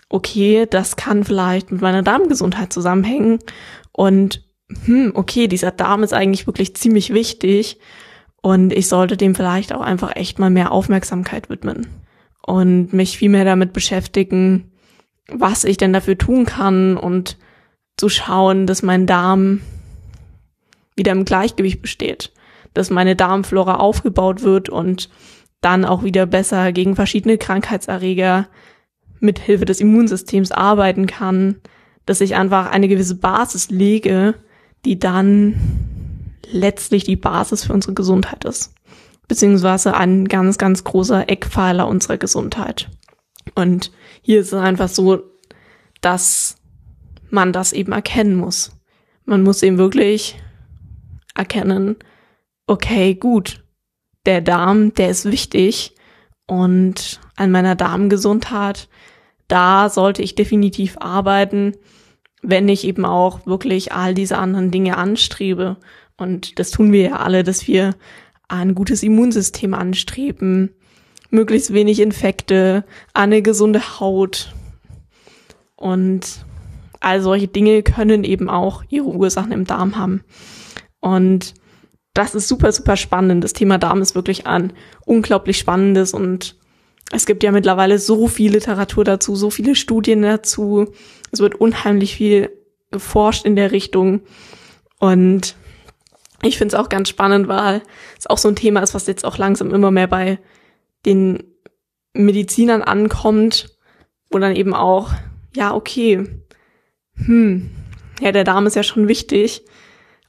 Okay, 0.08 0.66
das 0.68 0.96
kann 0.96 1.24
vielleicht 1.24 1.72
mit 1.72 1.80
meiner 1.80 2.02
Darmgesundheit 2.02 2.72
zusammenhängen. 2.72 3.38
Und 3.92 4.44
hm, 4.84 5.12
okay, 5.14 5.48
dieser 5.48 5.70
Darm 5.70 6.02
ist 6.02 6.12
eigentlich 6.12 6.46
wirklich 6.46 6.74
ziemlich 6.76 7.12
wichtig. 7.12 7.78
Und 8.40 8.72
ich 8.72 8.88
sollte 8.88 9.16
dem 9.16 9.34
vielleicht 9.34 9.72
auch 9.72 9.80
einfach 9.80 10.16
echt 10.16 10.38
mal 10.38 10.50
mehr 10.50 10.70
Aufmerksamkeit 10.70 11.48
widmen 11.48 11.86
und 12.46 12.92
mich 12.92 13.16
viel 13.16 13.30
mehr 13.30 13.44
damit 13.46 13.72
beschäftigen, 13.72 14.72
was 15.28 15.64
ich 15.64 15.78
denn 15.78 15.94
dafür 15.94 16.18
tun 16.18 16.44
kann 16.44 16.96
und 16.96 17.38
zu 17.96 18.08
schauen, 18.08 18.66
dass 18.66 18.82
mein 18.82 19.06
Darm 19.06 19.60
wieder 20.94 21.12
im 21.12 21.24
Gleichgewicht 21.24 21.80
besteht, 21.80 22.32
dass 22.74 22.90
meine 22.90 23.16
Darmflora 23.16 23.76
aufgebaut 23.76 24.42
wird 24.42 24.68
und 24.68 25.08
dann 25.60 25.84
auch 25.84 26.02
wieder 26.04 26.26
besser 26.26 26.72
gegen 26.72 26.96
verschiedene 26.96 27.38
Krankheitserreger 27.38 28.46
mit 29.24 29.38
Hilfe 29.38 29.64
des 29.64 29.80
Immunsystems 29.80 30.52
arbeiten 30.52 31.06
kann, 31.06 31.56
dass 32.06 32.20
ich 32.20 32.36
einfach 32.36 32.70
eine 32.70 32.88
gewisse 32.88 33.16
Basis 33.16 33.70
lege, 33.70 34.34
die 34.84 34.98
dann 34.98 35.54
letztlich 36.50 37.04
die 37.04 37.16
Basis 37.16 37.64
für 37.64 37.72
unsere 37.72 37.94
Gesundheit 37.94 38.44
ist. 38.44 38.74
Beziehungsweise 39.26 39.94
ein 39.96 40.28
ganz, 40.28 40.58
ganz 40.58 40.84
großer 40.84 41.28
Eckpfeiler 41.28 41.88
unserer 41.88 42.18
Gesundheit. 42.18 42.90
Und 43.54 43.90
hier 44.20 44.40
ist 44.40 44.52
es 44.52 44.60
einfach 44.60 44.88
so, 44.88 45.22
dass 46.00 46.56
man 47.30 47.52
das 47.52 47.72
eben 47.72 47.92
erkennen 47.92 48.36
muss. 48.36 48.72
Man 49.24 49.42
muss 49.42 49.62
eben 49.62 49.78
wirklich 49.78 50.40
erkennen, 51.34 51.96
okay, 52.66 53.14
gut, 53.14 53.64
der 54.26 54.40
Darm, 54.40 54.94
der 54.94 55.08
ist 55.08 55.24
wichtig 55.24 55.94
und 56.46 57.20
an 57.36 57.50
meiner 57.50 57.74
Darmgesundheit 57.74 58.88
da 59.48 59.88
sollte 59.88 60.22
ich 60.22 60.34
definitiv 60.34 60.96
arbeiten, 61.00 61.72
wenn 62.42 62.68
ich 62.68 62.84
eben 62.84 63.04
auch 63.04 63.46
wirklich 63.46 63.92
all 63.92 64.14
diese 64.14 64.38
anderen 64.38 64.70
Dinge 64.70 64.96
anstrebe. 64.96 65.76
Und 66.16 66.58
das 66.58 66.70
tun 66.70 66.92
wir 66.92 67.02
ja 67.02 67.16
alle, 67.16 67.42
dass 67.42 67.66
wir 67.66 67.94
ein 68.48 68.74
gutes 68.74 69.02
Immunsystem 69.02 69.74
anstreben, 69.74 70.70
möglichst 71.30 71.72
wenig 71.72 72.00
Infekte, 72.00 72.84
eine 73.14 73.42
gesunde 73.42 74.00
Haut. 74.00 74.54
Und 75.76 76.44
all 77.00 77.20
solche 77.20 77.48
Dinge 77.48 77.82
können 77.82 78.24
eben 78.24 78.48
auch 78.48 78.84
ihre 78.88 79.06
Ursachen 79.08 79.52
im 79.52 79.66
Darm 79.66 79.96
haben. 79.96 80.22
Und 81.00 81.54
das 82.14 82.34
ist 82.34 82.48
super, 82.48 82.72
super 82.72 82.96
spannend. 82.96 83.42
Das 83.42 83.52
Thema 83.52 83.78
Darm 83.78 84.00
ist 84.00 84.14
wirklich 84.14 84.46
ein 84.46 84.72
unglaublich 85.04 85.58
spannendes 85.58 86.14
und 86.14 86.56
es 87.12 87.26
gibt 87.26 87.42
ja 87.42 87.52
mittlerweile 87.52 87.98
so 87.98 88.28
viel 88.28 88.52
Literatur 88.52 89.04
dazu, 89.04 89.36
so 89.36 89.50
viele 89.50 89.74
Studien 89.74 90.22
dazu. 90.22 90.92
Es 91.30 91.40
wird 91.40 91.54
unheimlich 91.54 92.16
viel 92.16 92.50
geforscht 92.90 93.44
in 93.44 93.56
der 93.56 93.72
Richtung. 93.72 94.22
Und 94.98 95.56
ich 96.42 96.58
finde 96.58 96.74
es 96.74 96.80
auch 96.80 96.88
ganz 96.88 97.08
spannend, 97.08 97.48
weil 97.48 97.82
es 98.18 98.26
auch 98.26 98.38
so 98.38 98.48
ein 98.48 98.56
Thema 98.56 98.80
ist, 98.80 98.94
was 98.94 99.06
jetzt 99.06 99.24
auch 99.24 99.38
langsam 99.38 99.72
immer 99.72 99.90
mehr 99.90 100.06
bei 100.06 100.38
den 101.04 101.42
Medizinern 102.14 102.82
ankommt, 102.82 103.76
wo 104.30 104.38
dann 104.38 104.56
eben 104.56 104.74
auch, 104.74 105.12
ja, 105.54 105.74
okay, 105.74 106.24
hm, 107.16 107.70
ja, 108.20 108.32
der 108.32 108.44
Darm 108.44 108.66
ist 108.66 108.76
ja 108.76 108.82
schon 108.82 109.08
wichtig. 109.08 109.64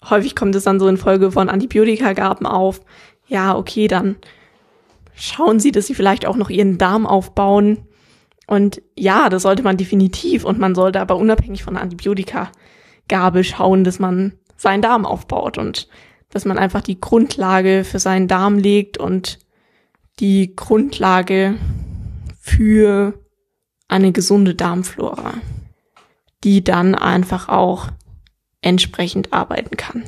Häufig 0.10 0.36
kommt 0.36 0.56
es 0.56 0.64
dann 0.64 0.80
so 0.80 0.88
in 0.88 0.98
Folge 0.98 1.32
von 1.32 1.50
Antibiotikagaben 1.50 2.46
auf. 2.46 2.82
Ja, 3.28 3.56
okay, 3.56 3.88
dann 3.88 4.18
schauen 5.16 5.60
Sie, 5.60 5.72
dass 5.72 5.88
Sie 5.88 5.96
vielleicht 5.96 6.26
auch 6.26 6.36
noch 6.36 6.50
Ihren 6.50 6.78
Darm 6.78 7.06
aufbauen. 7.06 7.88
Und 8.48 8.82
ja, 8.96 9.30
das 9.30 9.44
sollte 9.44 9.64
man 9.64 9.78
definitiv. 9.78 10.44
Und 10.44 10.60
man 10.60 10.76
sollte 10.76 11.02
aber 11.02 11.16
unabhängig 11.16 11.64
von 11.64 11.74
der 11.76 11.84
Antibiotikagabe 11.84 13.44
schauen, 13.44 13.84
dass 13.84 14.00
man 14.00 14.34
seinen 14.58 14.82
Darm 14.82 15.06
aufbaut 15.06 15.58
und 15.58 15.88
dass 16.30 16.46
man 16.46 16.58
einfach 16.58 16.82
die 16.82 17.00
Grundlage 17.00 17.84
für 17.84 18.00
seinen 18.00 18.28
Darm 18.28 18.58
legt 18.58 18.98
und 18.98 19.40
die 20.20 20.56
Grundlage 20.56 21.56
für 22.40 23.14
eine 23.88 24.12
gesunde 24.12 24.56
Darmflora, 24.56 25.36
die 26.44 26.64
dann 26.64 26.96
einfach 26.96 27.50
auch 27.50 27.90
entsprechend 28.62 29.34
arbeiten 29.34 29.78
kann. 29.78 30.04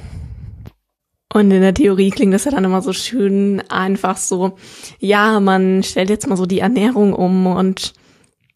Und 1.37 1.51
in 1.51 1.61
der 1.61 1.73
Theorie 1.73 2.09
klingt 2.09 2.33
das 2.33 2.45
ja 2.45 2.51
dann 2.51 2.63
immer 2.63 2.81
so 2.81 2.93
schön 2.93 3.61
einfach 3.69 4.17
so, 4.17 4.57
ja, 4.99 5.39
man 5.39 5.83
stellt 5.83 6.09
jetzt 6.09 6.27
mal 6.27 6.35
so 6.35 6.47
die 6.47 6.59
Ernährung 6.59 7.13
um 7.13 7.45
und 7.45 7.93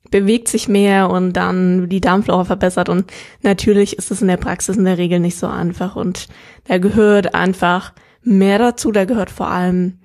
bewegt 0.09 0.47
sich 0.47 0.67
mehr 0.67 1.09
und 1.11 1.33
dann 1.33 1.89
die 1.89 2.01
Darmflora 2.01 2.43
verbessert. 2.43 2.89
Und 2.89 3.11
natürlich 3.43 3.97
ist 3.97 4.09
es 4.09 4.21
in 4.23 4.27
der 4.27 4.37
Praxis 4.37 4.77
in 4.77 4.85
der 4.85 4.97
Regel 4.97 5.19
nicht 5.19 5.37
so 5.37 5.45
einfach. 5.47 5.95
Und 5.95 6.27
da 6.65 6.79
gehört 6.79 7.35
einfach 7.35 7.93
mehr 8.23 8.57
dazu. 8.57 8.91
Da 8.91 9.05
gehört 9.05 9.29
vor 9.29 9.49
allem 9.49 9.99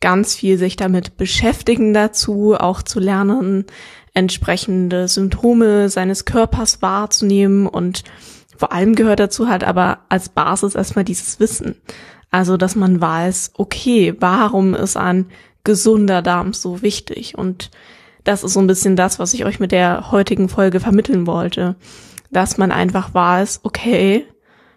ganz 0.00 0.34
viel 0.34 0.58
sich 0.58 0.74
damit 0.74 1.16
beschäftigen 1.16 1.94
dazu, 1.94 2.56
auch 2.58 2.82
zu 2.82 2.98
lernen, 2.98 3.64
entsprechende 4.12 5.06
Symptome 5.06 5.88
seines 5.88 6.24
Körpers 6.24 6.82
wahrzunehmen 6.82 7.68
und 7.68 8.02
vor 8.58 8.72
allem 8.72 8.96
gehört 8.96 9.20
dazu 9.20 9.48
halt 9.48 9.62
aber 9.62 10.00
als 10.08 10.28
Basis 10.28 10.74
erstmal 10.74 11.04
dieses 11.04 11.38
Wissen. 11.38 11.76
Also, 12.30 12.56
dass 12.56 12.74
man 12.74 13.00
weiß, 13.00 13.52
okay, 13.54 14.14
warum 14.18 14.74
ist 14.74 14.96
ein 14.96 15.26
gesunder 15.64 16.22
Darm 16.22 16.52
so 16.52 16.82
wichtig? 16.82 17.38
Und 17.38 17.70
das 18.24 18.42
ist 18.42 18.52
so 18.52 18.60
ein 18.60 18.66
bisschen 18.66 18.96
das, 18.96 19.18
was 19.18 19.32
ich 19.32 19.44
euch 19.44 19.60
mit 19.60 19.72
der 19.72 20.10
heutigen 20.10 20.48
Folge 20.48 20.80
vermitteln 20.80 21.26
wollte. 21.26 21.76
Dass 22.30 22.58
man 22.58 22.72
einfach 22.72 23.14
weiß, 23.14 23.60
okay, 23.62 24.26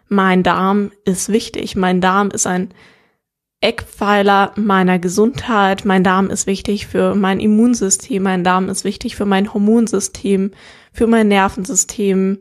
mein 0.07 0.43
Darm 0.43 0.91
ist 1.03 1.29
wichtig. 1.29 1.75
Mein 1.75 2.01
Darm 2.01 2.29
ist 2.29 2.45
ein 2.45 2.69
Eckpfeiler 3.61 4.53
meiner 4.55 4.99
Gesundheit. 4.99 5.85
Mein 5.85 6.03
Darm 6.03 6.29
ist 6.29 6.47
wichtig 6.47 6.87
für 6.87 7.15
mein 7.15 7.39
Immunsystem. 7.39 8.21
Mein 8.21 8.43
Darm 8.43 8.69
ist 8.69 8.83
wichtig 8.83 9.15
für 9.15 9.25
mein 9.25 9.53
Hormonsystem, 9.53 10.51
für 10.93 11.07
mein 11.07 11.27
Nervensystem, 11.27 12.39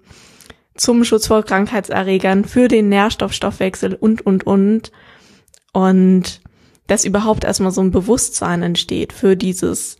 zum 0.77 1.05
Schutz 1.05 1.27
vor 1.27 1.43
Krankheitserregern, 1.43 2.45
für 2.45 2.69
den 2.69 2.89
Nährstoffstoffwechsel 2.89 3.95
und, 3.95 4.25
und, 4.25 4.47
und. 4.47 4.93
Und 5.73 6.41
dass 6.87 7.05
überhaupt 7.05 7.45
erstmal 7.45 7.71
so 7.71 7.81
ein 7.81 7.93
Bewusstsein 7.93 8.62
entsteht 8.62 9.12
für 9.12 9.37
dieses 9.37 9.99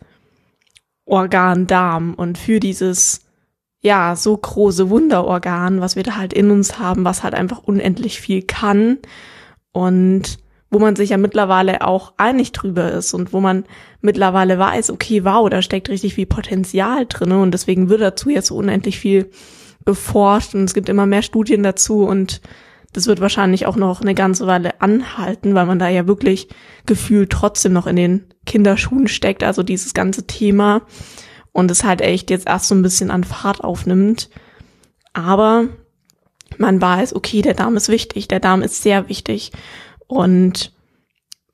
Organ 1.05 1.67
Darm 1.67 2.13
und 2.13 2.37
für 2.37 2.59
dieses, 2.59 3.21
ja, 3.81 4.15
so 4.15 4.35
große 4.35 4.89
Wunderorgan, 4.89 5.81
was 5.81 5.95
wir 5.95 6.03
da 6.03 6.17
halt 6.17 6.33
in 6.33 6.51
uns 6.51 6.79
haben, 6.79 7.05
was 7.05 7.23
halt 7.23 7.33
einfach 7.33 7.59
unendlich 7.59 8.19
viel 8.19 8.41
kann 8.41 8.97
und 9.71 10.39
wo 10.69 10.79
man 10.79 10.95
sich 10.95 11.09
ja 11.09 11.17
mittlerweile 11.17 11.85
auch 11.85 12.13
einig 12.15 12.53
drüber 12.53 12.91
ist 12.91 13.13
und 13.13 13.33
wo 13.33 13.41
man 13.41 13.65
mittlerweile 13.99 14.57
weiß, 14.57 14.89
okay, 14.89 15.25
wow, 15.25 15.49
da 15.49 15.61
steckt 15.61 15.89
richtig 15.89 16.15
viel 16.15 16.25
Potenzial 16.25 17.05
drinne 17.07 17.41
und 17.41 17.51
deswegen 17.51 17.89
wird 17.89 18.01
dazu 18.01 18.29
jetzt 18.29 18.47
so 18.47 18.55
unendlich 18.55 18.97
viel 18.97 19.29
beforscht 19.85 20.55
und 20.55 20.63
es 20.63 20.73
gibt 20.73 20.89
immer 20.89 21.05
mehr 21.05 21.21
Studien 21.21 21.63
dazu 21.63 22.03
und 22.03 22.41
das 22.93 23.07
wird 23.07 23.21
wahrscheinlich 23.21 23.65
auch 23.65 23.77
noch 23.77 24.01
eine 24.01 24.13
ganze 24.13 24.47
Weile 24.47 24.81
anhalten, 24.81 25.55
weil 25.55 25.65
man 25.65 25.79
da 25.79 25.87
ja 25.87 26.07
wirklich 26.07 26.49
gefühlt 26.85 27.29
trotzdem 27.29 27.73
noch 27.73 27.87
in 27.87 27.95
den 27.95 28.25
Kinderschuhen 28.45 29.07
steckt, 29.07 29.43
also 29.43 29.63
dieses 29.63 29.93
ganze 29.93 30.27
Thema 30.27 30.81
und 31.53 31.71
es 31.71 31.83
halt 31.83 32.01
echt 32.01 32.29
jetzt 32.29 32.47
erst 32.47 32.67
so 32.67 32.75
ein 32.75 32.81
bisschen 32.81 33.11
an 33.11 33.23
Fahrt 33.23 33.63
aufnimmt. 33.63 34.29
Aber 35.13 35.67
man 36.57 36.81
weiß, 36.81 37.15
okay, 37.15 37.41
der 37.41 37.53
Darm 37.53 37.77
ist 37.77 37.89
wichtig, 37.89 38.27
der 38.27 38.39
Darm 38.39 38.61
ist 38.61 38.83
sehr 38.83 39.07
wichtig 39.09 39.51
und 40.07 40.73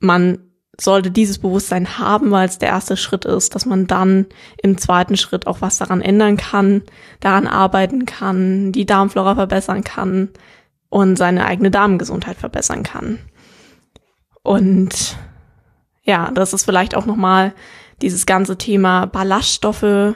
man 0.00 0.38
sollte 0.80 1.10
dieses 1.10 1.38
Bewusstsein 1.38 1.98
haben, 1.98 2.30
weil 2.30 2.48
es 2.48 2.58
der 2.58 2.68
erste 2.68 2.96
Schritt 2.96 3.24
ist, 3.24 3.54
dass 3.54 3.66
man 3.66 3.86
dann 3.86 4.26
im 4.62 4.78
zweiten 4.78 5.16
Schritt 5.16 5.46
auch 5.46 5.60
was 5.60 5.78
daran 5.78 6.00
ändern 6.00 6.36
kann, 6.36 6.82
daran 7.20 7.46
arbeiten 7.46 8.06
kann, 8.06 8.70
die 8.70 8.86
Darmflora 8.86 9.34
verbessern 9.34 9.82
kann 9.82 10.28
und 10.88 11.16
seine 11.16 11.46
eigene 11.46 11.70
Darmgesundheit 11.70 12.36
verbessern 12.36 12.84
kann. 12.84 13.18
Und 14.42 15.16
ja, 16.04 16.30
das 16.30 16.52
ist 16.52 16.64
vielleicht 16.64 16.94
auch 16.94 17.06
nochmal 17.06 17.52
dieses 18.00 18.24
ganze 18.24 18.56
Thema 18.56 19.06
Ballaststoffe 19.06 20.14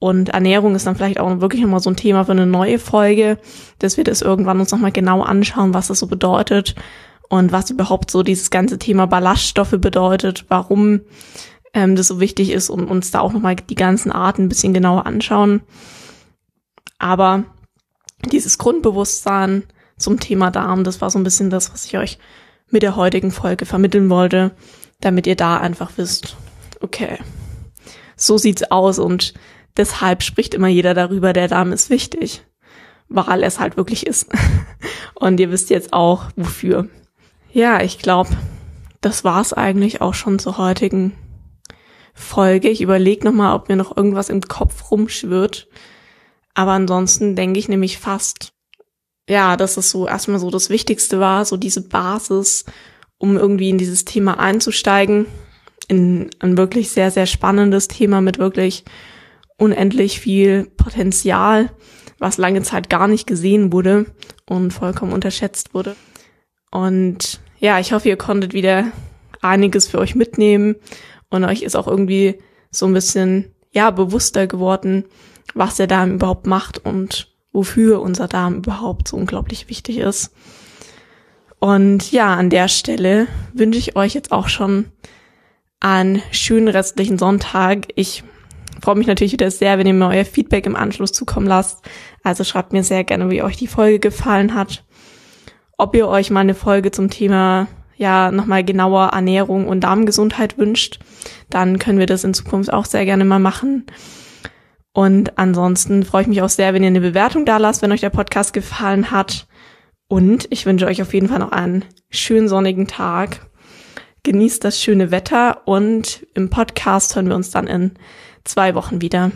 und 0.00 0.28
Ernährung 0.30 0.74
ist 0.76 0.86
dann 0.86 0.96
vielleicht 0.96 1.20
auch 1.20 1.40
wirklich 1.40 1.60
nochmal 1.60 1.80
so 1.80 1.90
ein 1.90 1.96
Thema 1.96 2.24
für 2.24 2.32
eine 2.32 2.46
neue 2.46 2.78
Folge, 2.78 3.38
dass 3.80 3.96
wir 3.96 4.04
das 4.04 4.22
irgendwann 4.22 4.60
uns 4.60 4.70
nochmal 4.70 4.92
genau 4.92 5.22
anschauen, 5.22 5.74
was 5.74 5.88
das 5.88 5.98
so 5.98 6.06
bedeutet 6.06 6.74
und 7.28 7.52
was 7.52 7.70
überhaupt 7.70 8.10
so 8.10 8.22
dieses 8.22 8.50
ganze 8.50 8.78
Thema 8.78 9.06
Ballaststoffe 9.06 9.76
bedeutet, 9.78 10.44
warum 10.48 11.00
ähm, 11.74 11.96
das 11.96 12.08
so 12.08 12.20
wichtig 12.20 12.50
ist 12.50 12.70
und 12.70 12.86
uns 12.88 13.10
da 13.10 13.20
auch 13.20 13.32
nochmal 13.32 13.56
die 13.56 13.74
ganzen 13.74 14.10
Arten 14.10 14.44
ein 14.44 14.48
bisschen 14.48 14.74
genauer 14.74 15.06
anschauen. 15.06 15.62
Aber 16.98 17.44
dieses 18.32 18.58
Grundbewusstsein 18.58 19.64
zum 19.96 20.20
Thema 20.20 20.50
Darm, 20.50 20.84
das 20.84 21.00
war 21.00 21.10
so 21.10 21.18
ein 21.18 21.24
bisschen 21.24 21.50
das, 21.50 21.72
was 21.72 21.84
ich 21.84 21.98
euch 21.98 22.18
mit 22.70 22.82
der 22.82 22.96
heutigen 22.96 23.30
Folge 23.30 23.66
vermitteln 23.66 24.10
wollte, 24.10 24.52
damit 25.00 25.26
ihr 25.26 25.36
da 25.36 25.58
einfach 25.58 25.92
wisst, 25.96 26.36
okay, 26.80 27.18
so 28.16 28.36
sieht's 28.36 28.70
aus 28.70 28.98
und 28.98 29.34
deshalb 29.76 30.22
spricht 30.22 30.54
immer 30.54 30.68
jeder 30.68 30.94
darüber, 30.94 31.32
der 31.32 31.48
Darm 31.48 31.72
ist 31.72 31.88
wichtig, 31.88 32.42
weil 33.08 33.42
es 33.42 33.60
halt 33.60 33.76
wirklich 33.76 34.06
ist. 34.06 34.28
Und 35.14 35.40
ihr 35.40 35.50
wisst 35.50 35.70
jetzt 35.70 35.92
auch, 35.92 36.26
wofür. 36.36 36.88
Ja, 37.58 37.82
ich 37.82 37.98
glaube, 37.98 38.30
das 39.00 39.24
war's 39.24 39.52
eigentlich 39.52 40.00
auch 40.00 40.14
schon 40.14 40.38
zur 40.38 40.58
heutigen 40.58 41.14
Folge. 42.14 42.68
Ich 42.68 42.80
überlege 42.80 43.24
nochmal, 43.24 43.56
ob 43.56 43.68
mir 43.68 43.74
noch 43.74 43.96
irgendwas 43.96 44.28
im 44.28 44.42
Kopf 44.42 44.92
rumschwirrt. 44.92 45.66
Aber 46.54 46.70
ansonsten 46.70 47.34
denke 47.34 47.58
ich 47.58 47.68
nämlich 47.68 47.98
fast, 47.98 48.52
ja, 49.28 49.56
dass 49.56 49.76
es 49.76 49.90
so 49.90 50.06
erstmal 50.06 50.38
so 50.38 50.52
das 50.52 50.70
Wichtigste 50.70 51.18
war, 51.18 51.44
so 51.44 51.56
diese 51.56 51.80
Basis, 51.80 52.64
um 53.18 53.36
irgendwie 53.36 53.70
in 53.70 53.78
dieses 53.78 54.04
Thema 54.04 54.38
einzusteigen. 54.38 55.26
In 55.88 56.30
ein 56.38 56.56
wirklich 56.56 56.92
sehr, 56.92 57.10
sehr 57.10 57.26
spannendes 57.26 57.88
Thema 57.88 58.20
mit 58.20 58.38
wirklich 58.38 58.84
unendlich 59.56 60.20
viel 60.20 60.70
Potenzial, 60.76 61.72
was 62.20 62.38
lange 62.38 62.62
Zeit 62.62 62.88
gar 62.88 63.08
nicht 63.08 63.26
gesehen 63.26 63.72
wurde 63.72 64.06
und 64.48 64.72
vollkommen 64.72 65.12
unterschätzt 65.12 65.74
wurde. 65.74 65.96
Und 66.70 67.40
ja, 67.58 67.78
ich 67.78 67.92
hoffe, 67.92 68.08
ihr 68.08 68.16
konntet 68.16 68.52
wieder 68.52 68.86
einiges 69.42 69.86
für 69.86 69.98
euch 69.98 70.14
mitnehmen 70.14 70.76
und 71.30 71.44
euch 71.44 71.62
ist 71.62 71.76
auch 71.76 71.86
irgendwie 71.86 72.38
so 72.70 72.86
ein 72.86 72.92
bisschen, 72.92 73.54
ja, 73.72 73.90
bewusster 73.90 74.46
geworden, 74.46 75.04
was 75.54 75.76
der 75.76 75.86
Darm 75.86 76.14
überhaupt 76.14 76.46
macht 76.46 76.84
und 76.84 77.34
wofür 77.52 78.00
unser 78.00 78.28
Darm 78.28 78.56
überhaupt 78.56 79.08
so 79.08 79.16
unglaublich 79.16 79.68
wichtig 79.68 79.98
ist. 79.98 80.32
Und 81.58 82.12
ja, 82.12 82.34
an 82.34 82.50
der 82.50 82.68
Stelle 82.68 83.26
wünsche 83.52 83.78
ich 83.78 83.96
euch 83.96 84.14
jetzt 84.14 84.30
auch 84.30 84.48
schon 84.48 84.86
einen 85.80 86.22
schönen 86.30 86.68
restlichen 86.68 87.18
Sonntag. 87.18 87.88
Ich 87.96 88.22
freue 88.80 88.94
mich 88.94 89.06
natürlich 89.08 89.32
wieder 89.32 89.50
sehr, 89.50 89.78
wenn 89.78 89.86
ihr 89.86 89.94
mir 89.94 90.08
euer 90.08 90.24
Feedback 90.24 90.66
im 90.66 90.76
Anschluss 90.76 91.12
zukommen 91.12 91.46
lasst. 91.46 91.84
Also 92.22 92.44
schreibt 92.44 92.72
mir 92.72 92.84
sehr 92.84 93.02
gerne, 93.02 93.30
wie 93.30 93.42
euch 93.42 93.56
die 93.56 93.66
Folge 93.66 93.98
gefallen 93.98 94.54
hat 94.54 94.84
ob 95.78 95.94
ihr 95.94 96.08
euch 96.08 96.30
mal 96.30 96.40
eine 96.40 96.54
Folge 96.54 96.90
zum 96.90 97.08
Thema 97.08 97.68
ja 97.96 98.30
nochmal 98.30 98.64
genauer 98.64 99.08
Ernährung 99.08 99.66
und 99.66 99.80
Darmgesundheit 99.80 100.58
wünscht, 100.58 101.00
dann 101.50 101.78
können 101.78 101.98
wir 101.98 102.06
das 102.06 102.24
in 102.24 102.34
Zukunft 102.34 102.72
auch 102.72 102.84
sehr 102.84 103.04
gerne 103.04 103.24
mal 103.24 103.38
machen. 103.38 103.86
Und 104.92 105.38
ansonsten 105.38 106.02
freue 106.02 106.22
ich 106.22 106.28
mich 106.28 106.42
auch 106.42 106.48
sehr, 106.48 106.74
wenn 106.74 106.82
ihr 106.82 106.88
eine 106.88 107.00
Bewertung 107.00 107.44
da 107.44 107.56
lasst, 107.56 107.82
wenn 107.82 107.92
euch 107.92 108.00
der 108.00 108.10
Podcast 108.10 108.52
gefallen 108.52 109.10
hat. 109.10 109.46
Und 110.08 110.46
ich 110.50 110.66
wünsche 110.66 110.86
euch 110.86 111.02
auf 111.02 111.14
jeden 111.14 111.28
Fall 111.28 111.38
noch 111.38 111.52
einen 111.52 111.84
schönen 112.10 112.48
sonnigen 112.48 112.86
Tag. 112.86 113.46
Genießt 114.24 114.64
das 114.64 114.82
schöne 114.82 115.10
Wetter 115.10 115.62
und 115.66 116.26
im 116.34 116.50
Podcast 116.50 117.14
hören 117.14 117.28
wir 117.28 117.36
uns 117.36 117.50
dann 117.50 117.66
in 117.66 117.92
zwei 118.44 118.74
Wochen 118.74 119.00
wieder. 119.00 119.30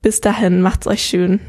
Bis 0.00 0.20
dahin, 0.20 0.62
macht's 0.62 0.86
euch 0.86 1.02
schön. 1.02 1.40